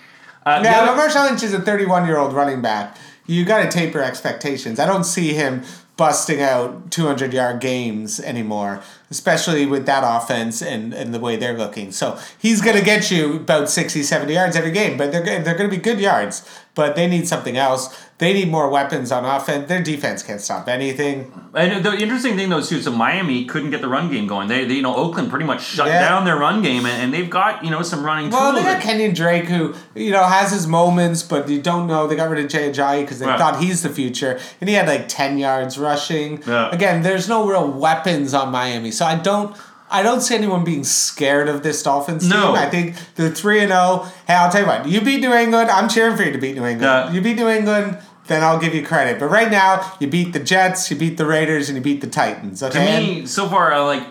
[0.44, 2.96] uh, yeah, other- but Marshawn Lynch is a 31 year old running back.
[3.26, 4.78] You got to taper expectations.
[4.80, 5.62] I don't see him
[5.96, 8.80] busting out 200 yard games anymore,
[9.14, 11.92] especially with that offense and, and the way they're looking.
[11.92, 15.54] So he's going to get you about 60, 70 yards every game, but they're, they're
[15.54, 16.42] going to be good yards.
[16.74, 17.96] But they need something else.
[18.18, 19.68] They need more weapons on offense.
[19.68, 21.32] Their defense can't stop anything.
[21.52, 24.46] and the interesting thing, though, too, so Miami couldn't get the run game going.
[24.46, 26.00] They, they you know, Oakland pretty much shut Yeah.
[26.08, 28.80] down their run game, and, and they've got, you know, some running Well, they got
[28.80, 32.06] Kenyon Drake, who you know has his moments, but you don't know.
[32.06, 33.36] They got rid of Jay Ajayi because they Right.
[33.38, 36.40] thought he's the future, and he had like ten yards rushing.
[36.46, 36.70] Yeah.
[36.70, 39.56] Again, there's no real weapons on Miami, so I don't.
[39.90, 42.48] I don't see anyone being scared of this Dolphins No.
[42.48, 42.54] team.
[42.56, 44.06] I think they're three and zero.
[44.26, 44.88] Hey, I'll tell you what.
[44.88, 45.70] You beat New England.
[45.70, 46.82] I'm cheering for you to beat New England.
[46.82, 47.12] Yeah.
[47.12, 47.98] You beat New England.
[48.26, 49.20] Then I'll give you credit.
[49.20, 52.06] But right now, you beat the Jets, you beat the Raiders, and you beat the
[52.06, 52.60] Titans.
[52.60, 54.02] to me, so far, I like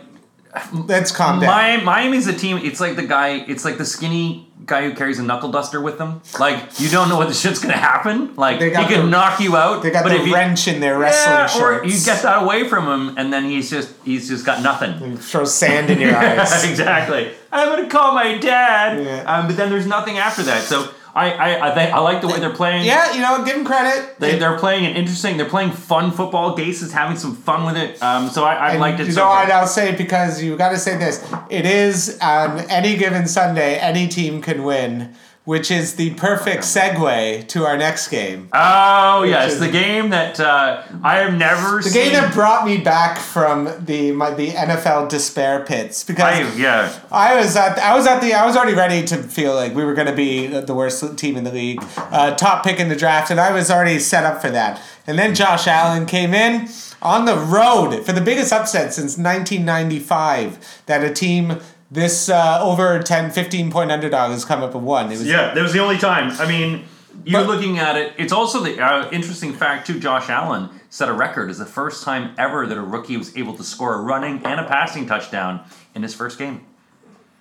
[0.71, 1.49] let's calm down.
[1.49, 2.57] Miami, Miami's a team.
[2.57, 3.43] It's like the guy.
[3.47, 6.21] It's like the skinny guy who carries a knuckle duster with them.
[6.39, 8.35] Like you don't know what the shit's gonna happen.
[8.35, 9.83] Like he the- knock you out.
[9.83, 12.43] they got but the if you, wrench in their wrestling yeah, or you get that
[12.43, 15.17] away from him, and then he's just he's just got nothing.
[15.17, 16.63] Throw sand in your eyes.
[16.69, 17.31] exactly.
[17.51, 19.03] I'm gonna call my dad.
[19.03, 19.23] Yeah.
[19.31, 20.63] Um, but then there's nothing after that.
[20.63, 22.85] So I I I, think, I like the way they're playing.
[22.85, 24.19] Yeah, you know, give them credit.
[24.19, 25.37] They, they're playing an interesting.
[25.37, 26.57] They're playing fun football.
[26.57, 28.01] Gase is having some fun with it.
[28.01, 29.05] Um, so I, I And liked it.
[29.07, 29.43] You so know far.
[29.43, 29.51] what?
[29.51, 31.23] I'll say it because you got to say this.
[31.49, 35.13] It is on any given Sunday, any team can win,
[35.45, 38.47] which is the perfect segue to our next game.
[38.53, 41.91] Oh yes, is- the game that uh, I have never seen.
[41.91, 42.03] The seen.
[42.03, 46.97] game that brought me back from the my, the NFL despair pits because I, yeah.
[47.11, 49.83] I was at I was at the I was already ready to feel like we
[49.83, 52.95] were going to be the worst team in the league, uh, top pick in the
[52.95, 54.81] draft, and I was already set up for that.
[55.05, 56.69] And then Josh Allen came in
[57.01, 61.59] on the road for the biggest upset since 1995 that a team
[61.93, 65.05] this uh, over 10, 15 point underdog has come up and won.
[65.07, 66.31] It was Yeah, that was the only time.
[66.39, 66.85] I mean,
[67.23, 68.13] you're But- looking at it.
[68.17, 69.99] It's also the uh, interesting fact too.
[69.99, 73.55] Josh Allen set a record as the first time ever that a rookie was able
[73.55, 75.61] to score a running and a passing touchdown
[75.95, 76.65] in his first game.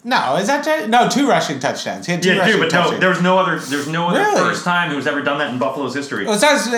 [0.04, 0.88] No, is that right?
[0.88, 2.06] no two rushing touchdowns?
[2.06, 3.00] He had two Yeah, rushing dude, but no, touchdowns.
[3.00, 3.58] there's no other.
[3.58, 4.40] There's no other Really?
[4.40, 6.26] first time who's ever done that in Buffalo's history.
[6.26, 6.68] was that his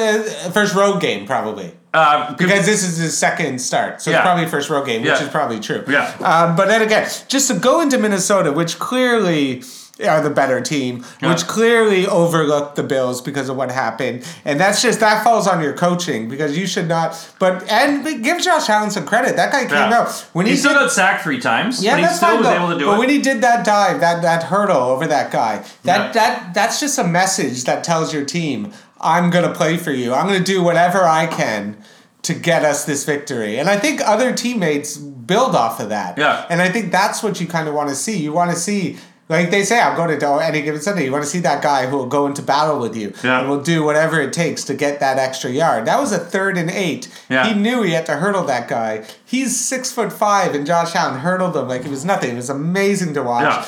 [0.46, 1.72] uh, first road game probably?
[1.94, 4.18] Uh, Because this is his second start, so Yeah.
[4.18, 5.22] it's probably first road game, which Yeah.
[5.22, 5.84] is probably true.
[5.88, 6.10] Yeah.
[6.20, 9.62] Um, but then again, just to go into Minnesota, which clearly
[10.02, 11.28] are the better team, Yeah.
[11.30, 15.62] which clearly overlooked the Bills because of what happened, and that's just that falls on
[15.62, 17.16] your coaching because you should not.
[17.38, 19.36] But and give Josh Allen some credit.
[19.36, 20.00] That guy came yeah.
[20.00, 22.38] out when he he still did- got sacked three times, yeah, but he still fine.
[22.38, 22.54] was though.
[22.56, 22.86] able to do it.
[22.88, 22.98] but it.
[22.98, 26.12] when he did that dive, that that hurdle over that guy, that Yeah.
[26.12, 30.12] that that's just a message that tells your team, I'm gonna play for you.
[30.12, 31.76] I'm gonna do whatever I can
[32.22, 33.58] to get us this victory.
[33.58, 36.16] And I think other teammates build off of that.
[36.18, 36.46] Yeah.
[36.48, 38.16] And I think that's what you kind of want to see.
[38.16, 38.96] You want to see.
[39.28, 41.06] Like they say, I'm going to any given Sunday.
[41.06, 43.40] You want to see that guy who will go into battle with you Yeah.
[43.40, 45.86] and will do whatever it takes to get that extra yard.
[45.86, 47.08] That was a third and eight.
[47.30, 47.46] Yeah.
[47.46, 49.04] He knew he had to hurdle that guy.
[49.24, 52.32] He's six foot five, and Josh Allen hurdled him like it was nothing.
[52.32, 53.44] It was amazing to watch.
[53.44, 53.66] yeah,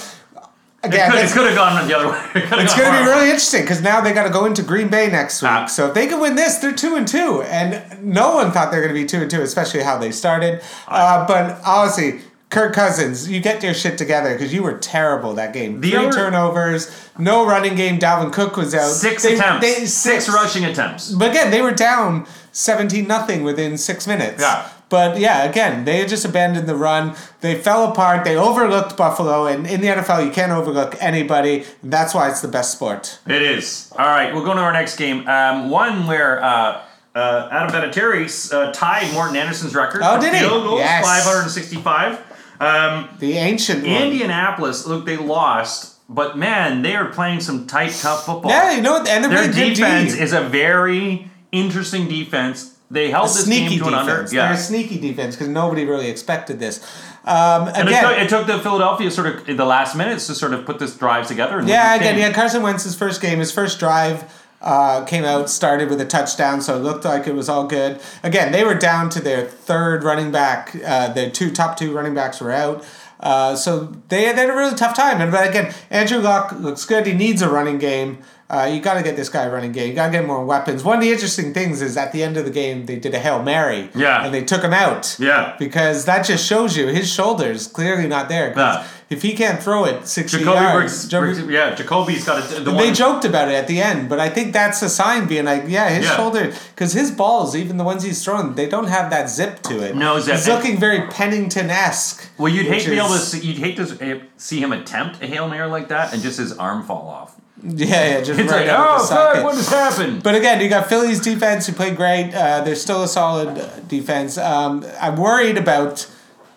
[0.83, 2.23] Again, it could have gone the other way.
[2.35, 4.89] It it's going to be really interesting because now they got to go into Green
[4.89, 5.51] Bay next week.
[5.51, 5.67] Ah.
[5.67, 8.77] so if they can win this, they're two and two, and no one thought they
[8.77, 10.63] were going to be two and two, especially how they started.
[10.87, 12.21] Uh, but honestly.
[12.57, 15.83] Kirk Cousins, you get your shit together because you were terrible that game.
[15.83, 17.99] The Three other- turnovers, no running game.
[17.99, 18.91] Dalvin Cook was out.
[18.91, 21.11] Six They- attempts, they- six rushing attempts.
[21.11, 24.41] But again, they were down 17 nothing within six minutes.
[24.41, 24.63] Yeah.
[24.89, 27.15] But yeah, again, they had just abandoned the run.
[27.43, 28.25] They fell apart.
[28.25, 31.65] They overlooked Buffalo, and in the NFL, you can't overlook anybody.
[31.83, 33.19] That's why it's the best sport.
[33.27, 33.93] It is.
[33.99, 35.29] All right, we'll go to our next game.
[35.29, 36.81] Um, one where uh,
[37.17, 40.03] uh, Adam Vinatieri uh, tied Morten Andersen's record.
[40.05, 40.41] Oh, did he?
[40.47, 41.05] Goals, Yes.
[41.05, 42.19] 565.
[42.61, 43.91] Um, The ancient one.
[43.93, 48.51] Indianapolis, look, they lost, but man, they are playing some tight, tough football.
[48.51, 49.09] Yeah, you know what?
[49.09, 52.73] And they're Their defense is a very interesting defense.
[52.91, 54.13] They held a this sneaky game to an under.
[54.13, 54.31] defense.
[54.31, 54.53] They're Yeah.
[54.53, 56.81] a sneaky defense because nobody really expected this.
[57.25, 60.29] Um, And it again, took, it took the Philadelphia sort of in the last minutes
[60.29, 61.59] to sort of put this drive together.
[61.59, 62.33] And Yeah, again, yeah.
[62.33, 64.23] Carson Wentz's first game, his first drive
[64.67, 68.01] uh, came out, started with a touchdown, so it looked like it was all good.
[68.25, 70.77] Again, they were down to their third running back.
[70.85, 72.85] Uh, their two top two running backs were out.
[73.21, 75.21] Uh, so they, they had a really tough time.
[75.21, 77.07] And but again, Andrew Luck looks good.
[77.07, 78.19] He needs a running game.
[78.49, 79.89] Uh, you got to get this guy a running game.
[79.89, 80.85] You got to get more weapons.
[80.85, 83.19] One of the interesting things is at the end of the game, they did a
[83.19, 83.89] Hail Mary.
[83.95, 84.25] Yeah.
[84.25, 85.17] And they took him out.
[85.19, 85.57] Yeah.
[85.59, 88.53] Because that just shows you his shoulders clearly not there.
[88.57, 88.87] Yeah.
[89.09, 92.65] If he can't throw it 60 Jacoby yards, Brissett, Jacoby- Brissett- yeah, Jacoby's got it.
[92.65, 92.95] the they one.
[92.95, 95.89] joked about it at the end, but I think that's a sign being like, yeah,
[95.91, 96.17] his Yeah.
[96.17, 99.81] shoulder, because his balls, even the ones he's throwing, they don't have that zip to
[99.81, 99.95] it.
[99.95, 100.35] No zip.
[100.35, 102.27] He's looking very Pennington esque.
[102.37, 105.27] Well, you'd hate to be able to see, you'd hate to see him attempt a
[105.29, 107.35] hail mary like that and just his arm fall off.
[107.63, 109.45] Yeah, yeah, just It's right like, out of oh the fuck, socket.
[109.45, 110.23] what has happened?
[110.25, 112.35] But again, you got Philly's defense who played great.
[112.35, 114.37] Uh, they're still a solid uh, defense.
[114.37, 116.07] Um, I'm worried about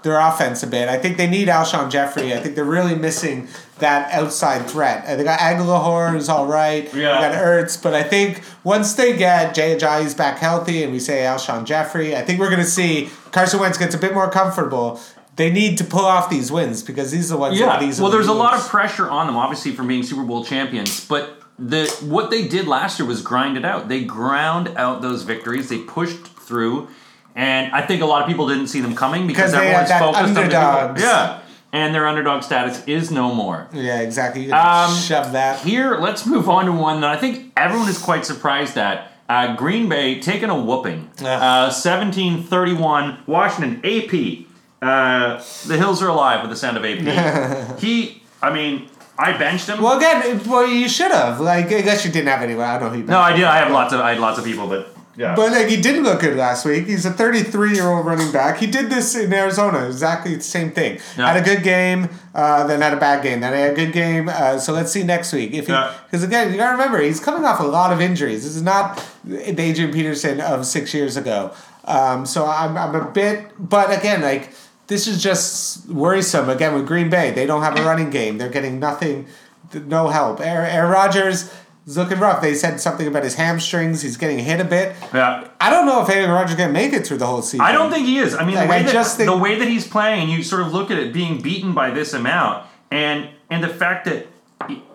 [0.01, 0.87] their offense a bit.
[0.87, 2.33] I think they need Alshon Jeffery.
[2.33, 3.47] I think they're really missing
[3.79, 5.05] that outside threat.
[5.05, 6.85] Uh, they got Agholor is all right.
[6.93, 7.21] Yeah.
[7.21, 10.99] They got Ertz, but I think once they get Jay Ajayi's back healthy and we
[10.99, 14.29] say Alshon Jeffery, I think we're going to see Carson Wentz gets a bit more
[14.29, 14.99] comfortable.
[15.35, 17.67] They need to pull off these wins because these are the ones Yeah.
[17.67, 20.43] that these Well, there's a lot of pressure on them, obviously, from being Super Bowl
[20.43, 21.05] champions.
[21.07, 23.89] But the what they did last year was grind it out.
[23.89, 25.67] They ground out those victories.
[25.69, 26.87] They pushed through,
[27.35, 29.99] and I think a lot of people didn't see them coming because, they everyone's that
[29.99, 31.01] focused on the.
[31.01, 31.39] Yeah,
[31.71, 33.67] and their underdog status is no more.
[33.73, 34.43] Yeah, exactly.
[34.45, 35.59] You can Um, shove that.
[35.61, 39.11] Here, let's move on to one that I think everyone is quite surprised at.
[39.29, 41.11] Uh, Green Bay taking a whooping.
[41.21, 41.35] Yeah.
[41.39, 44.45] Uh, 17-31, Washington, AP.
[44.81, 47.79] Uh, the hills are alive with the sound of AP.
[47.79, 48.87] he, I mean,
[49.17, 49.81] I benched him.
[49.83, 51.39] Well, again, it- well, you should have.
[51.39, 52.65] Like, I guess you didn't have anyone.
[52.65, 53.43] I don't know who you no, I did.
[53.45, 55.35] I have lots of, I had lots of people, but yeah.
[55.35, 56.87] But like, he didn't look good last week.
[56.87, 58.57] He's a 33 year old running back.
[58.57, 60.99] He did this in Arizona, exactly the same thing.
[61.17, 61.33] Yeah.
[61.33, 64.29] Had a good game, uh, then had a bad game, then had a good game.
[64.29, 65.73] Uh, so let's see next week if he.
[65.73, 65.93] Yeah.
[66.05, 68.43] Because again, you gotta remember he's coming off a lot of injuries.
[68.43, 71.53] This is not the Adrian Peterson of six years ago.
[71.83, 74.53] Um, so I'm I'm a bit, but again, like
[74.87, 76.49] this is just worrisome.
[76.49, 78.37] Again with Green Bay, they don't have a running game.
[78.37, 79.27] They're getting nothing,
[79.73, 80.39] no help.
[80.39, 81.53] Aaron, Aaron Rodgers.
[81.89, 82.41] Is looking rough.
[82.41, 84.01] They said something about his hamstrings.
[84.01, 84.95] He's getting hit a bit.
[85.13, 85.47] yeah.
[85.59, 87.61] I don't know if Aaron Rodgers can make it through the whole season.
[87.61, 88.35] I don't think he is.
[88.35, 90.43] I mean, Like, the, way I that, just think- the way that he's playing, you
[90.43, 94.27] sort of look at it being beaten by this amount, and and the fact that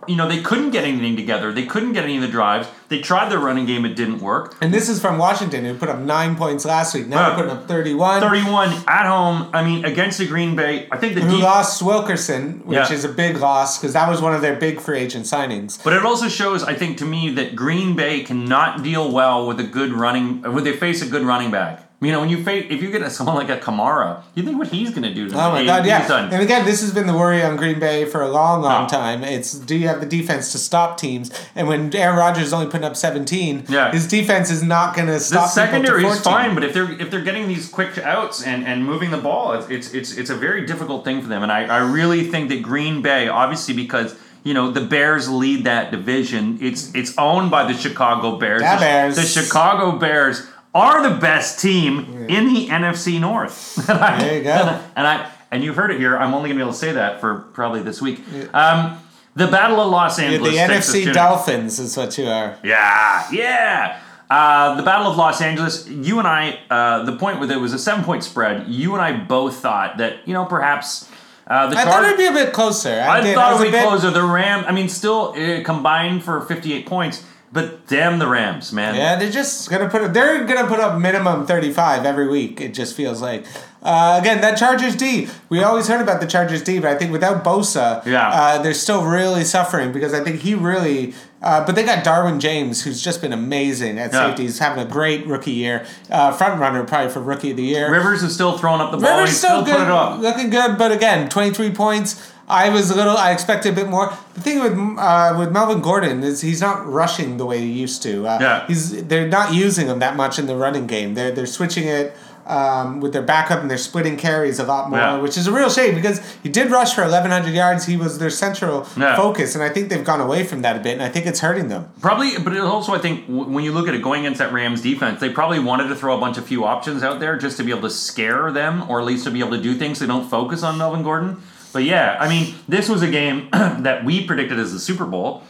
[0.07, 2.69] you know they couldn't get anything together, they couldn't get any of the drives.
[2.89, 4.55] They tried their running game, it didn't work.
[4.61, 7.07] And this is from Washington, who put up nine points last week.
[7.09, 7.27] Now Yeah.
[7.29, 8.21] they're putting up thirty-one.
[8.21, 9.49] 31 at home.
[9.55, 12.93] I mean, against the Green Bay, I think the Who deep, lost Wilkerson, which Yeah.
[12.93, 15.83] is a big loss because that was one of their big free agent signings.
[15.83, 19.59] But it also shows, I think, to me that Green Bay cannot deal well with
[19.59, 21.84] a good running when they face a good running back.
[22.01, 24.59] You know, when you face if you get a, someone like a Kamara, you think
[24.59, 26.07] what he's going to do to Oh my god, yeah.
[26.07, 26.31] done.
[26.35, 28.89] And again, this has been the worry on Green Bay for a long, long Oh.
[28.89, 29.25] time.
[29.25, 31.31] It's do you have the defense to stop teams?
[31.55, 33.91] And when Aaron Rodgers is only putting up seventeen, Yeah.
[33.91, 35.47] his defense is not going to stop.
[35.47, 38.85] to secondary is fine, but if they're if they're getting these quick outs and, and
[38.85, 41.43] moving the ball, it's, it's it's it's a very difficult thing for them.
[41.43, 45.65] And I, I really think that Green Bay, obviously because you know the Bears lead
[45.65, 48.61] that division, it's it's owned by the Chicago Bears.
[48.61, 49.17] The, Bears.
[49.17, 53.89] the Chicago Bears are the best team in the NFC North.
[53.91, 54.51] I- There you go.
[54.97, 56.17] And I, and I you heard it here.
[56.17, 58.21] I'm only gonna be able to say that for probably this week.
[58.53, 58.99] Um,
[59.37, 60.51] the Battle of Los Angeles.
[60.53, 62.57] the Texas NFC Dolphins is what you are.
[62.63, 64.01] yeah, yeah.
[64.31, 65.89] Uh, the Battle of Los Angeles.
[65.89, 66.59] You and I.
[66.71, 68.67] Uh, the point with it was a seven-point spread.
[68.69, 71.09] You and I both thought that you know perhaps
[71.47, 73.01] uh, the I thought it'd be a bit closer.
[73.01, 73.35] I did.
[73.35, 74.11] thought it would be bit- closer.
[74.11, 74.65] The Ram.
[74.67, 78.95] I mean, still uh, combined for fifty-eight points, but damn the Rams, man.
[78.97, 80.13] Yeah, they're just gonna put.
[80.13, 82.61] They're gonna put up minimum thirty five every week.
[82.61, 83.47] It just feels like.
[83.83, 85.29] Uh, again, that Chargers D.
[85.51, 88.31] We always heard about the Chargers D, but I think without Bosa, Yeah.
[88.31, 91.15] uh, they're still really suffering because I think he really.
[91.43, 94.29] Uh, but they got Derwin James, who's just been amazing at Yeah.
[94.29, 94.45] safety.
[94.45, 95.85] He's having a great rookie year.
[96.11, 97.91] Uh, front runner probably for rookie of the year.
[97.93, 99.19] Rivers is still throwing up the ball.
[99.19, 100.19] Rivers still still good, put it up.
[100.19, 102.33] looking good, but again, twenty three points.
[102.49, 103.17] I was a little.
[103.17, 104.13] I expected a bit more.
[104.35, 108.03] The thing with uh, with Melvin Gordon is he's not rushing the way he used
[108.03, 108.27] to.
[108.27, 108.67] Uh, Yeah.
[108.67, 111.15] he's they're not using him that much in the running game.
[111.15, 112.15] They're they're switching it
[112.47, 115.17] um, with their backup and they're splitting carries a lot more, Yeah.
[115.17, 117.87] which is a real shame because he did rush for 1,100 yards.
[117.87, 119.17] He was their central Yeah.
[119.17, 121.41] focus, and I think they've gone away from that a bit, and I think it's
[121.41, 121.87] hurting them.
[122.03, 124.53] Probably, but it also I think w- when you look at it going against that
[124.53, 127.57] Rams defense, they probably wanted to throw a bunch of few options out there just
[127.57, 129.99] to be able to scare them, or at least to be able to do things.
[130.01, 131.39] They don't focus on Melvin Gordon.
[131.75, 135.43] But yeah, I mean, this was a game that we predicted as the Super Bowl.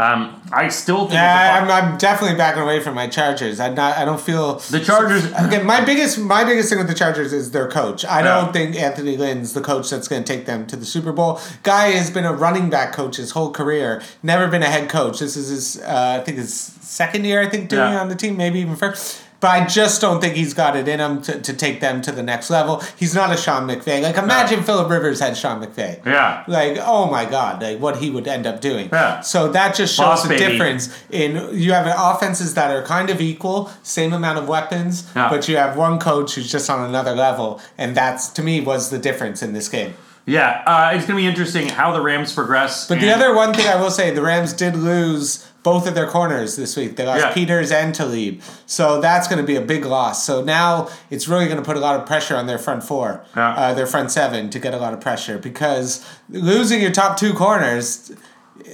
[0.00, 3.60] Um, I still think Yeah, I'm, I'm definitely backing away from my Chargers.
[3.60, 3.98] I'm not.
[3.98, 5.26] I don't feel the Chargers.
[5.32, 8.04] Again, my biggest my biggest thing with the Chargers is their coach.
[8.04, 8.40] I Yeah.
[8.40, 11.40] don't think Anthony Lynn's the coach that's going to take them to the Super Bowl.
[11.62, 15.20] Guy has been a running back coach his whole career, never been a head coach.
[15.20, 17.98] This is his uh, I think his second year I think doing Yeah.
[17.98, 19.20] it on the team, maybe even first.
[19.42, 22.12] But I just don't think he's got it in him to, to take them to
[22.12, 22.80] the next level.
[22.96, 24.00] He's not a Sean McVay.
[24.00, 26.02] Like imagine Philip Rivers had Sean McVay.
[26.06, 26.44] Yeah.
[26.46, 28.88] Like, oh my God, like what he would end up doing.
[28.92, 29.20] Yeah.
[29.20, 30.52] So that just shows Boss the baby.
[30.52, 35.28] difference in you have offenses that are kind of equal, same amount of weapons, Yeah.
[35.28, 38.90] but you have one coach who's just on another level, and that's to me was
[38.90, 39.94] the difference in this game.
[40.24, 42.86] Yeah, uh, it's going to be interesting how the Rams progress.
[42.86, 46.06] But the other one thing I will say, the Rams did lose both of their
[46.08, 46.96] corners this week.
[46.96, 47.32] They lost Yeah.
[47.32, 50.24] Peters and Talib, so that's going to be a big loss.
[50.24, 53.24] So now it's really going to put a lot of pressure on their front four,
[53.36, 53.50] Yeah.
[53.54, 57.32] uh, their front seven, to get a lot of pressure because losing your top two
[57.32, 58.12] corners.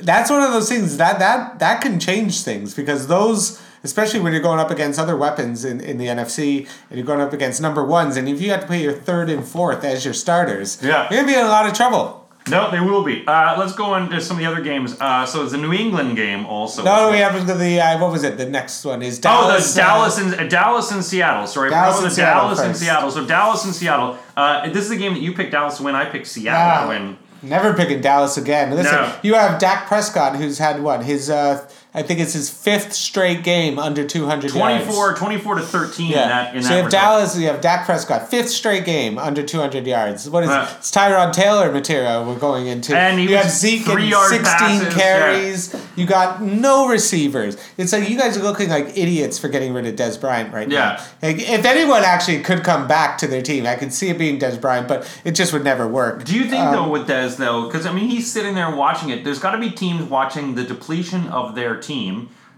[0.03, 4.33] That's one of those things that that that can change things because those especially when
[4.33, 7.61] you're going up against other weapons in, in the NFC and you're going up against
[7.63, 10.79] number ones and if you have to play your third and fourth as your starters,
[10.83, 11.07] Yeah.
[11.11, 12.28] you're gonna be in a lot of trouble.
[12.51, 13.25] No, they will be.
[13.27, 14.97] Uh, let's go on to some of the other games.
[15.01, 16.83] Uh, so it's a New England game also.
[16.85, 18.37] No, we have the, the uh, what was it?
[18.39, 19.73] The next one is Dallas.
[19.73, 21.47] Oh, the uh, Dallas and uh, Dallas and Seattle.
[21.47, 22.77] Sorry, Dallas and the Seattle Dallas and.
[22.77, 23.11] Seattle.
[23.11, 24.19] So Dallas and Seattle.
[24.37, 25.95] Uh, this is a game that you picked Dallas to win.
[25.95, 26.83] I picked Seattle Ah.
[26.83, 27.17] to win.
[27.41, 28.71] Never picking Dallas again.
[28.75, 29.15] Listen, No.
[29.23, 33.43] you have Dak Prescott, who's had what his uh, I think it's his fifth straight
[33.43, 36.13] game under two hundred 24, 24 to thirteen.
[36.13, 36.23] Yeah.
[36.23, 37.03] In that, in so that you have result.
[37.03, 40.31] Dallas, you have Dak Prescott, fifth straight game under 200 yards.
[40.31, 40.65] What is Yeah.
[40.71, 40.77] it?
[40.79, 42.97] It's Tyrod Taylor material we're going into.
[42.97, 45.75] And you have Zeke and three-yard 16 passes, carries.
[45.97, 47.57] You got no receivers.
[47.77, 50.71] It's like you guys are looking like idiots for getting rid of Dez Bryant right
[50.71, 51.01] Yeah.
[51.23, 51.29] now.
[51.29, 54.39] Like, if anyone actually could come back to their team, I could see it being
[54.39, 56.23] Dez Bryant, but it just would never work.
[56.25, 59.09] Do you think Um, though with Dez though, because I mean he's sitting there watching
[59.11, 59.25] it.
[59.25, 61.88] There's got to be teams watching the depletion of their team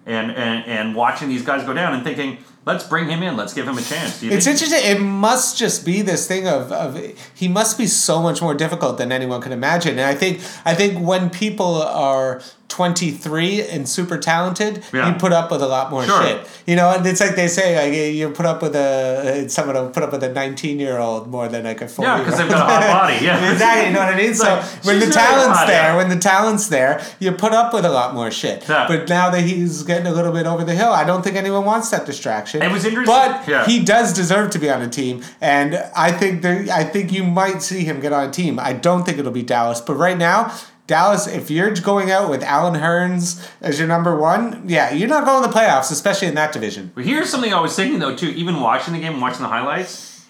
[0.07, 3.55] and, and and watching these guys go down and thinking, let's bring him in, let's
[3.55, 4.23] give him a chance.
[4.23, 4.61] It's think?
[4.61, 4.81] interesting.
[4.83, 7.01] It must just be this thing of, of
[7.35, 9.93] he must be so much more difficult than anyone can imagine.
[9.93, 15.09] And I think I think when people are twenty three and super talented, Yeah.
[15.09, 16.23] you put up with a lot more Sure.
[16.23, 16.49] shit.
[16.67, 19.75] You know, and it's like they say, like you put up with a uh, someone
[19.77, 22.05] will put up with a nineteen year old more than like a four.
[22.07, 23.25] Yeah, because they've got a hot body.
[23.25, 24.35] Yeah, Exactly, you know what I mean.
[24.35, 25.97] So when the talent's hot, there, yeah.
[25.97, 28.69] when the talent's there, you put up with a lot more shit.
[28.69, 28.87] Yeah.
[28.89, 31.65] But now that he's getting a little bit over the hill, I don't think anyone
[31.65, 32.63] wants that distraction.
[32.63, 33.67] It was interesting- but yeah.
[33.67, 37.25] he does deserve to be on a team, and I think there, I think you
[37.25, 38.59] might see him get on a team.
[38.61, 40.53] I don't think it'll be Dallas, but right now.
[40.91, 45.25] Dallas, if you're going out with Allen Hurns as your number one, yeah, you're not
[45.25, 46.91] going to the playoffs, especially in that division.
[46.97, 48.31] But here's something I was thinking though too.
[48.31, 50.27] Even watching the game, watching the highlights,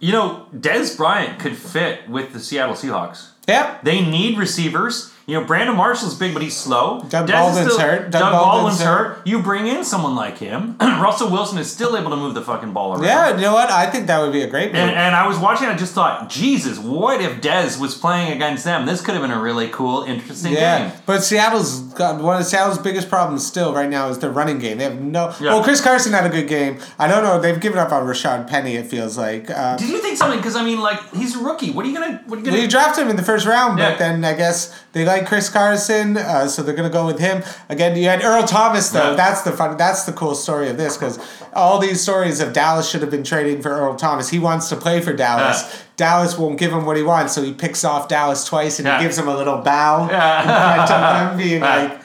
[0.00, 3.30] you know, Dez Bryant could fit with the Seattle Seahawks.
[3.48, 3.84] Yep.
[3.84, 5.11] They need receivers.
[5.26, 7.04] You know, Brandon Marshall's big, but he's slow.
[7.08, 8.10] Doug Dez Baldwin's hurt.
[8.10, 9.26] Doug, Doug Baldwin's, Baldwin's hurt.
[9.26, 10.76] You bring in someone like him.
[10.80, 13.04] Russell Wilson is still able to move the fucking ball around.
[13.04, 13.70] Yeah, you know what?
[13.70, 14.80] I think that would be a great move.
[14.80, 18.64] And, and I was watching, I just thought, Jesus, what if Dez was playing against
[18.64, 18.84] them?
[18.84, 20.98] This could have been a really cool, interesting Yeah, game.
[21.06, 24.78] but Seattle's got one of Seattle's biggest problems still right now is their running game.
[24.78, 25.32] They have no.
[25.40, 25.54] Yeah.
[25.54, 26.78] Well, Chris Carson had a good game.
[26.98, 27.40] I don't know.
[27.40, 28.74] They've given up on Rashad Penny.
[28.76, 29.50] It feels like.
[29.50, 30.38] Um, Did you think something?
[30.40, 31.70] Because I mean, like, he's a rookie.
[31.70, 32.22] What are you gonna?
[32.26, 32.58] What are you well, gonna?
[32.62, 33.90] you drafted him in the first round, Yeah.
[33.90, 37.42] but then I guess they like Chris Carson, uh, so they're gonna go with him
[37.68, 37.96] again.
[37.96, 39.10] You had Earl Thomas though.
[39.10, 39.16] Yeah.
[39.16, 39.76] That's the fun.
[39.76, 41.18] That's the cool story of this because
[41.54, 44.28] all these stories of Dallas should have been trading for Earl Thomas.
[44.30, 45.62] He wants to play for Dallas.
[45.62, 45.80] Yeah.
[45.96, 48.98] Dallas won't give him what he wants, so he picks off Dallas twice and Yeah.
[48.98, 50.40] he gives him a little bow Yeah.
[50.42, 50.46] in
[50.86, 52.01] front of them, being like.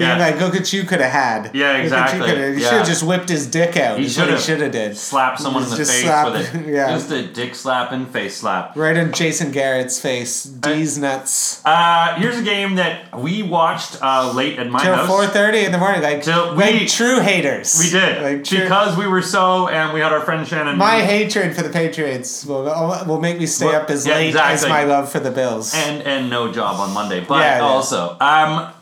[0.00, 0.38] Being Yeah.
[0.38, 1.50] like, you could have had.
[1.52, 2.20] Yeah, exactly.
[2.20, 2.68] You, coulda- Yeah.
[2.68, 3.98] should have just whipped his dick out.
[3.98, 4.40] He should have.
[4.40, 4.96] should have did.
[4.96, 6.66] slap someone in the face slap- with it.
[6.74, 6.88] yeah.
[6.92, 8.74] Just a dick slap and face slap.
[8.76, 10.44] Right in Jason Garrett's face.
[10.44, 11.60] D's nuts.
[11.66, 15.06] Uh, here's a game that we watched uh, late at my Till house.
[15.06, 17.76] four thirty in the morning, like Till like we- true haters.
[17.78, 20.78] We did Like true, because we were so, and we had our friend Shannon.
[20.78, 22.64] my hatred for the Patriots will
[23.06, 25.74] will make me stay Well, up as yeah, late as my love for the Bills.
[25.74, 28.72] and and no job on Monday, but also, um,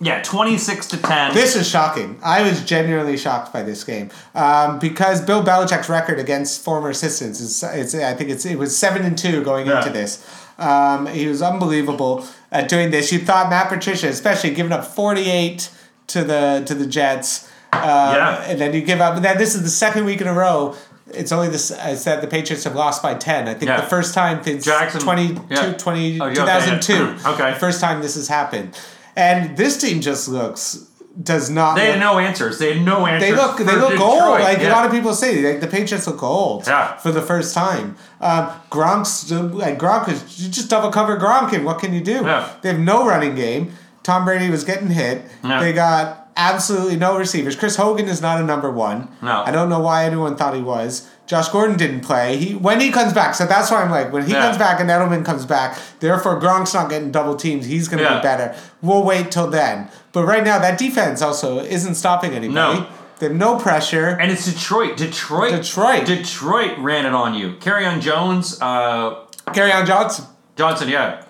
[0.00, 1.34] yeah, twenty six to ten.
[1.34, 2.18] This is shocking.
[2.22, 7.40] I was genuinely shocked by this game um, because Bill Belichick's record against former assistants
[7.40, 9.78] is it's I think it's it was seven and two going Yeah.
[9.78, 10.24] into this.
[10.58, 13.12] Um, he was unbelievable at doing this.
[13.12, 15.70] You thought Matt Patricia, especially giving up forty eight
[16.08, 18.42] to the to the Jets, um, Yeah.
[18.46, 19.16] and then you give up.
[19.16, 20.74] And then this is the second week in a row.
[21.12, 21.70] It's only this.
[21.72, 23.48] I said the Patriots have lost by ten.
[23.48, 23.80] I think Yeah.
[23.80, 25.72] the first time since Jackson- 20, yeah.
[25.72, 26.92] 20 Oh, yeah, okay, 2002.
[26.94, 27.18] yeah.
[27.32, 27.50] Okay.
[27.52, 28.76] The first time this has happened,
[29.18, 30.88] and this team just looks
[31.20, 31.74] does not.
[31.74, 32.58] They look, had no answers.
[32.58, 33.28] They had no answers.
[33.28, 34.08] they look they look Detroit.
[34.08, 34.40] old.
[34.40, 34.70] Like yeah.
[34.70, 36.66] a lot of people say, like the Patriots look old.
[36.66, 36.96] Yeah.
[36.96, 41.64] For the first time, um, Gronk's like Gronk is you just double cover Gronk, and
[41.64, 42.24] what can you do?
[42.24, 42.54] Yeah.
[42.62, 43.72] They have no running game.
[44.02, 45.24] Tom Brady was getting hit.
[45.42, 45.60] Yeah.
[45.60, 47.56] They got absolutely no receivers.
[47.56, 49.08] Chris Hogan is not a number one.
[49.20, 49.42] No.
[49.44, 51.10] I don't know why anyone thought he was.
[51.28, 52.36] Josh Gordon didn't play.
[52.38, 54.40] He when he comes back, so that's why I'm like when he Yeah.
[54.46, 55.76] comes back and Edelman comes back.
[56.00, 57.66] Therefore, Gronk's not getting double teams.
[57.66, 58.16] He's going to Yeah.
[58.16, 58.54] be better.
[58.82, 59.88] We'll wait till then.
[60.12, 62.54] But right now, that defense also isn't stopping anybody.
[62.80, 62.86] No.
[63.18, 64.16] They have no pressure.
[64.20, 64.96] And it's Detroit.
[64.96, 65.50] Detroit.
[65.52, 66.06] Detroit.
[66.06, 67.54] Detroit ran it on you.
[67.60, 68.56] Kerryon Jones.
[68.60, 69.16] Uh,
[69.48, 70.24] Kerryon Johnson.
[70.56, 71.22] Johnson, yeah.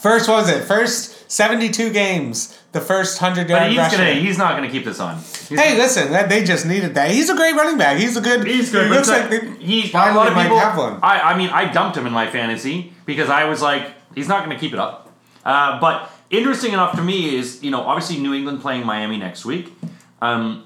[0.00, 0.64] First, what was it?
[0.64, 2.58] First 72 games.
[2.72, 3.96] The first 100 But yard he's rusher.
[3.98, 4.14] gonna.
[4.14, 5.16] He's not gonna keep this on.
[5.16, 7.10] He's Hey, listen, that- they just needed that.
[7.10, 7.98] He's a great running back.
[7.98, 8.46] He's a good.
[8.46, 8.88] He's good.
[8.88, 9.90] He looks like like- they he.
[9.92, 10.58] A lot of might people.
[10.58, 10.98] have one.
[11.02, 11.20] I.
[11.20, 14.56] I mean, I dumped him in my fantasy because I was like, he's not going
[14.56, 15.08] to keep it up.
[15.44, 19.44] Uh, but interesting enough to me is, you know, obviously New England playing Miami next
[19.44, 19.72] week.
[20.20, 20.64] Um,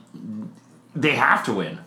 [0.95, 1.79] they have to win.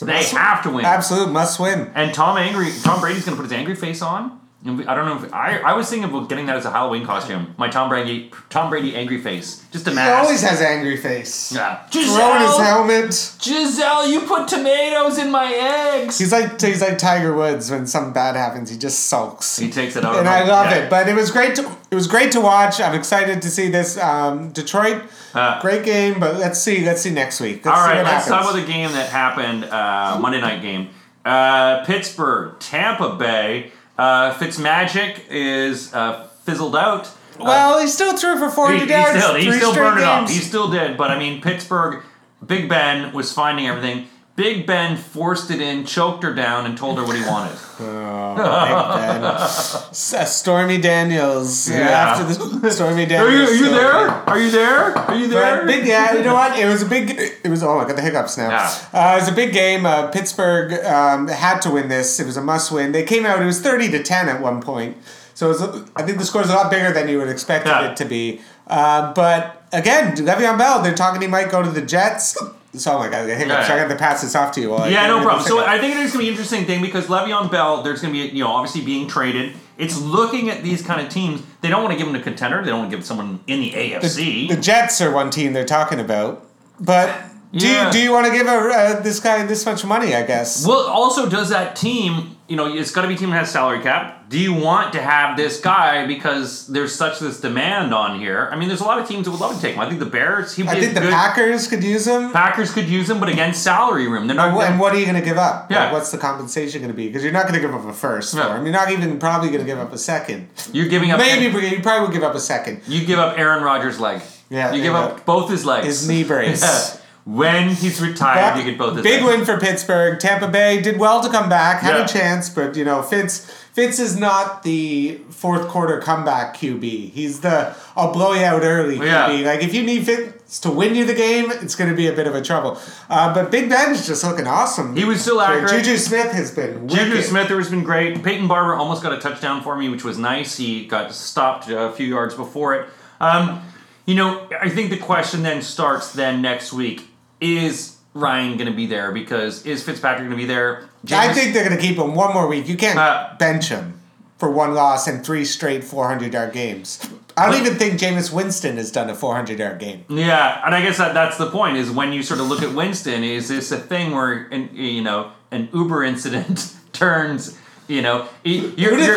[0.00, 0.84] They have to win.
[0.84, 1.90] Absolute must win.
[1.94, 2.72] And Tom angry.
[2.82, 4.40] Tom Brady's going to put his angry face on.
[4.64, 5.58] I don't know if I.
[5.58, 7.52] I was thinking about getting that as a Halloween costume.
[7.58, 8.30] My Tom Brady.
[8.48, 9.64] Tom Brady angry face.
[9.72, 10.08] Just a mask.
[10.08, 11.50] He always has angry face.
[11.50, 11.84] Yeah.
[11.88, 13.36] Throwing his helmet.
[13.40, 16.16] Gisele, you put tomatoes in my eggs.
[16.18, 18.70] He's like he's like Tiger Woods when something bad happens.
[18.70, 19.56] He just sulks.
[19.58, 20.16] He takes it out.
[20.16, 20.84] and I love Yeah.
[20.84, 20.90] it.
[20.90, 22.80] But it was great to it was great to watch.
[22.80, 25.02] I'm excited to see this um, Detroit.
[25.34, 26.84] Uh, great game, but let's see.
[26.84, 27.64] Let's see next week.
[27.66, 30.90] Let's All right, let's talk about the game that happened uh, Monday night game.
[31.24, 33.72] Uh, Pittsburgh, Tampa Bay.
[33.98, 37.06] Uh, Fitzmagic is uh, fizzled out.
[37.38, 39.22] Uh, Well, he still threw for 400 he, he yards.
[39.22, 40.20] still, he still burned it up.
[40.26, 40.30] games.
[40.34, 42.02] He still did, but I mean, Pittsburgh,
[42.44, 44.08] Big Ben was finding everything.
[44.34, 47.56] Big Ben forced it in, choked her down, and told her what he wanted.
[47.84, 50.26] Oh, Big Ben.
[50.26, 51.68] Stormy Daniels.
[51.68, 51.80] Yeah.
[51.80, 52.24] after
[52.60, 53.50] the Stormy Daniels.
[53.50, 53.96] Are you, are you there?
[54.08, 54.96] Are you there?
[54.98, 55.56] Are you there?
[55.58, 56.56] But big, yeah, you know what?
[56.58, 57.10] It was a big.
[57.42, 57.62] It was.
[57.64, 58.50] Oh, I got the hiccups now.
[58.50, 58.70] Yeah.
[58.92, 59.84] Uh, it was a big game.
[59.84, 62.20] Uh, Pittsburgh um, had to win this.
[62.20, 62.92] It was a must win.
[62.92, 63.42] They came out.
[63.42, 64.96] It was thirty to ten at one point.
[65.34, 65.62] So it was,
[65.96, 67.90] I think the score is a lot bigger than you would expect Yeah.
[67.90, 68.40] it to be.
[68.68, 70.82] Uh, but again, Le'Veon Bell.
[70.82, 72.36] They're talking he might go to the Jets.
[72.74, 73.68] So god, the hiccups.
[73.68, 73.74] Yeah.
[73.74, 74.70] I got to pass this off to you.
[74.70, 75.46] while Yeah, no problem.
[75.46, 75.58] So.
[75.64, 78.14] I think it is going to be an interesting thing because Le'Veon Bell, there's going
[78.14, 79.54] to be, you know, obviously being traded.
[79.76, 81.42] It's looking at these kind of teams.
[81.60, 82.62] They don't want to give him a contender.
[82.62, 84.48] They don't want to give someone in the AFC.
[84.48, 86.46] the Jets are one team they're talking about.
[86.80, 87.14] But
[87.52, 87.86] do Yeah.
[87.86, 90.14] you do you want to give a, uh, this guy this much money?
[90.14, 90.66] I guess.
[90.66, 93.50] well, also, does that team, you know, it's got to be a team that has
[93.50, 94.18] salary cap.
[94.30, 98.48] Do you want to have this guy because there's such this demand on here?
[98.50, 99.80] I mean, there's a lot of teams that would love to take him.
[99.80, 102.32] I think the Bears, he would I think the good, Packers could use him.
[102.32, 104.26] Packers could use him, but again, salary room.
[104.26, 104.48] They're not.
[104.48, 105.70] And what, and what are you going to give up?
[105.70, 105.84] Yeah.
[105.84, 107.08] Like, what's the compensation going to be?
[107.08, 108.48] Because you're not going to give up a first Yeah.
[108.48, 108.64] for him.
[108.64, 110.48] You're not even probably going to give up a second.
[110.72, 111.18] you're giving up.
[111.18, 112.80] Maybe you probably would give up a second.
[112.88, 114.22] You give up Aaron Rodgers' leg.
[114.48, 115.86] Yeah, You give up both his legs.
[115.86, 116.62] His knee brace.
[116.62, 116.98] Yeah.
[117.24, 120.18] When he's retired, you get both his big win for Pittsburgh.
[120.18, 122.04] Tampa Bay did well to come back, had Yeah.
[122.04, 127.12] a chance, but you know Fitz Fitz is not the fourth quarter comeback QB.
[127.12, 129.06] He's the I'll blow you out early QB.
[129.42, 129.50] Yeah.
[129.50, 132.12] Like if you need Fitz to win you the game, it's going to be a
[132.12, 132.76] bit of a trouble.
[133.08, 134.96] Uh, but Big Ben's just looking awesome.
[134.96, 135.70] He was still accurate.
[135.70, 137.24] Juju Smith has been Juju wicked.
[137.24, 138.22] Smith has been great.
[138.22, 140.56] Peyton Barber almost got a touchdown for me, which was nice.
[140.56, 142.88] He got stopped a few yards before it.
[143.20, 143.62] Um,
[144.06, 147.08] you know, I think the question then starts then next week:
[147.42, 149.10] Is Ryan going to be there?
[149.12, 150.88] Because is Fitzpatrick going to be there?
[151.10, 152.68] I think they're going to keep him one more week.
[152.68, 154.00] You can't Uh, bench him
[154.38, 157.04] for one loss and three straight 400 yard games.
[157.36, 160.04] I don't even think Jameis Winston has done a 400 yard game.
[160.08, 162.74] Yeah, and I guess that that's the point is when you sort of look at
[162.74, 167.58] Winston, is this a thing where an, you know an Uber incident turns.
[167.88, 169.14] You know, your, your, your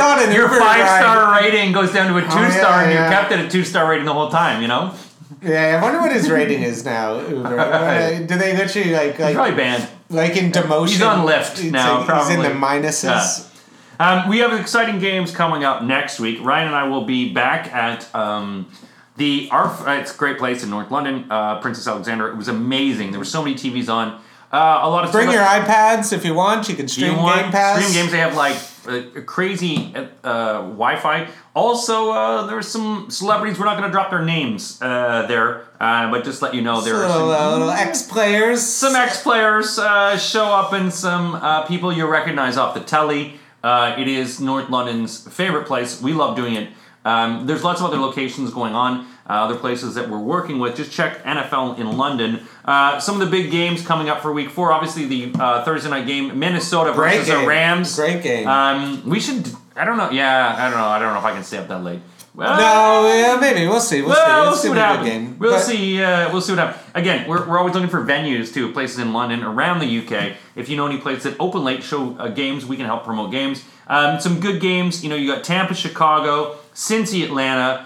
[0.49, 3.05] five star rating goes down to a two Oh, yeah, star, and yeah.
[3.09, 4.61] you kept it a two star rating the whole time.
[4.61, 4.93] You know,
[5.41, 7.19] Yeah, I wonder what his rating is now.
[7.19, 7.59] Uber.
[7.59, 9.87] Uh, Do they literally like like probably banned.
[10.09, 10.87] like in demotion?
[10.89, 12.79] He's on Lyft now, like He's in the probably.
[12.89, 13.51] minuses.
[13.99, 16.39] Um, we have exciting games coming up next week.
[16.43, 18.69] Ryan and I will be back at um,
[19.17, 22.27] the our uh, it's a great place in North London, uh, Princess Alexander.
[22.29, 23.11] It was amazing.
[23.11, 24.21] There were so many TVs on.
[24.55, 26.69] Uh, a lot of Bring your iPads if you want.
[26.69, 27.83] You can stream you want Game Pass.
[27.83, 28.11] stream games?
[28.13, 28.55] They have like
[28.87, 29.93] uh, crazy
[30.23, 31.27] uh, Wi-Fi.
[31.53, 33.59] Also, uh, there's some celebrities.
[33.59, 36.79] We're not going to drop their names uh, there, uh, but just let you know
[36.79, 38.65] there are some, little ex players.
[38.65, 43.33] some ex players uh, show up and some uh, people you recognize off the telly.
[43.61, 46.01] Uh, it is North London's favorite place.
[46.01, 46.69] We love doing it.
[47.03, 49.05] Um, there's lots of other locations going on.
[49.27, 52.41] Uh, other places that we're working with, just check NFL in London.
[52.63, 54.71] Uh, some of the big games coming up for week four.
[54.71, 57.47] Obviously, the uh, Thursday night game, Minnesota Great versus the.
[57.47, 57.95] Rams.
[57.95, 58.47] Great game.
[58.47, 59.47] Um, we should.
[59.75, 60.09] I don't know.
[60.11, 60.85] Yeah, I don't know.
[60.85, 61.99] I don't know if I can stay up that late.
[62.35, 64.01] Well, no, yeah, maybe we'll see.
[64.01, 64.49] We'll, well, see.
[64.49, 65.27] we'll see what gonna be a happens.
[65.29, 65.39] game.
[65.39, 66.03] We'll But- see.
[66.03, 66.83] Uh, we'll see what happens.
[66.93, 70.33] Again, we're, we're always looking for venues too, places in London, around the UK.
[70.55, 73.31] If you know any places that open late, show uh, games, we can help promote
[73.31, 73.63] games.
[73.87, 75.01] Um, some good games.
[75.01, 77.85] You know, you got Tampa, Chicago, Cincy, Atlanta,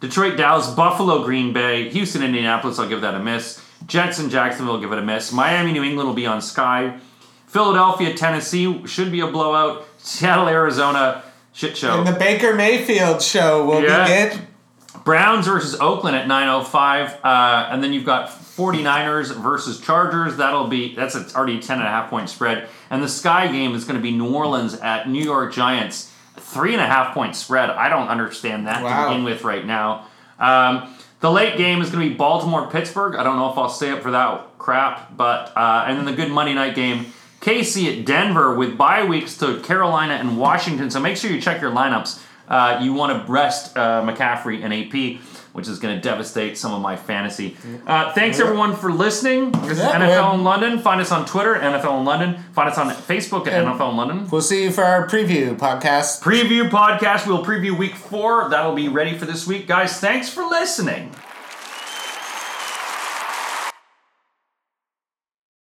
[0.00, 2.78] Detroit, Dallas, Buffalo, Green Bay, Houston, Indianapolis.
[2.78, 3.62] I'll give that a miss.
[3.86, 5.32] Jets and Jacksonville, give it a miss.
[5.32, 6.98] Miami, New England will be on Sky.
[7.46, 9.86] Philadelphia, Tennessee should be a blowout.
[9.98, 11.22] Seattle, Arizona,
[11.52, 11.98] shit show.
[11.98, 14.04] And the Baker Mayfield show will Yeah.
[14.04, 14.46] be good.
[15.04, 20.36] Browns versus Oakland at 9:05, uh, and then you've got 49ers versus Chargers.
[20.36, 22.68] That'll be that's already a 10 and a half point spread.
[22.90, 26.72] And the Sky game is going to be New Orleans at New York Giants, three
[26.72, 27.70] and a half point spread.
[27.70, 30.06] I don't understand that to begin with right now.
[30.38, 33.14] Um, the late game is going to be Baltimore Pittsburgh.
[33.14, 36.12] I don't know if I'll stay up for that crap, but uh, and then the
[36.12, 37.06] good Monday night game.
[37.40, 40.90] KC at Denver with bye weeks to Carolina and Washington.
[40.90, 42.22] So make sure you check your lineups.
[42.46, 45.22] Uh, you want to rest uh, McCaffrey and AP,
[45.52, 47.56] which is going to devastate some of my fantasy.
[47.86, 49.50] Uh, thanks everyone for listening.
[49.52, 50.78] This is Yeah, NFL well- in London.
[50.78, 52.42] Find us on Twitter, NFL in London.
[52.52, 54.28] Find us on Facebook at NFL in London.
[54.30, 56.22] We'll see you for our preview podcast.
[56.22, 57.26] Preview podcast.
[57.26, 58.48] We'll preview week four.
[58.48, 59.98] That'll be ready for this week, guys.
[59.98, 61.12] Thanks for listening.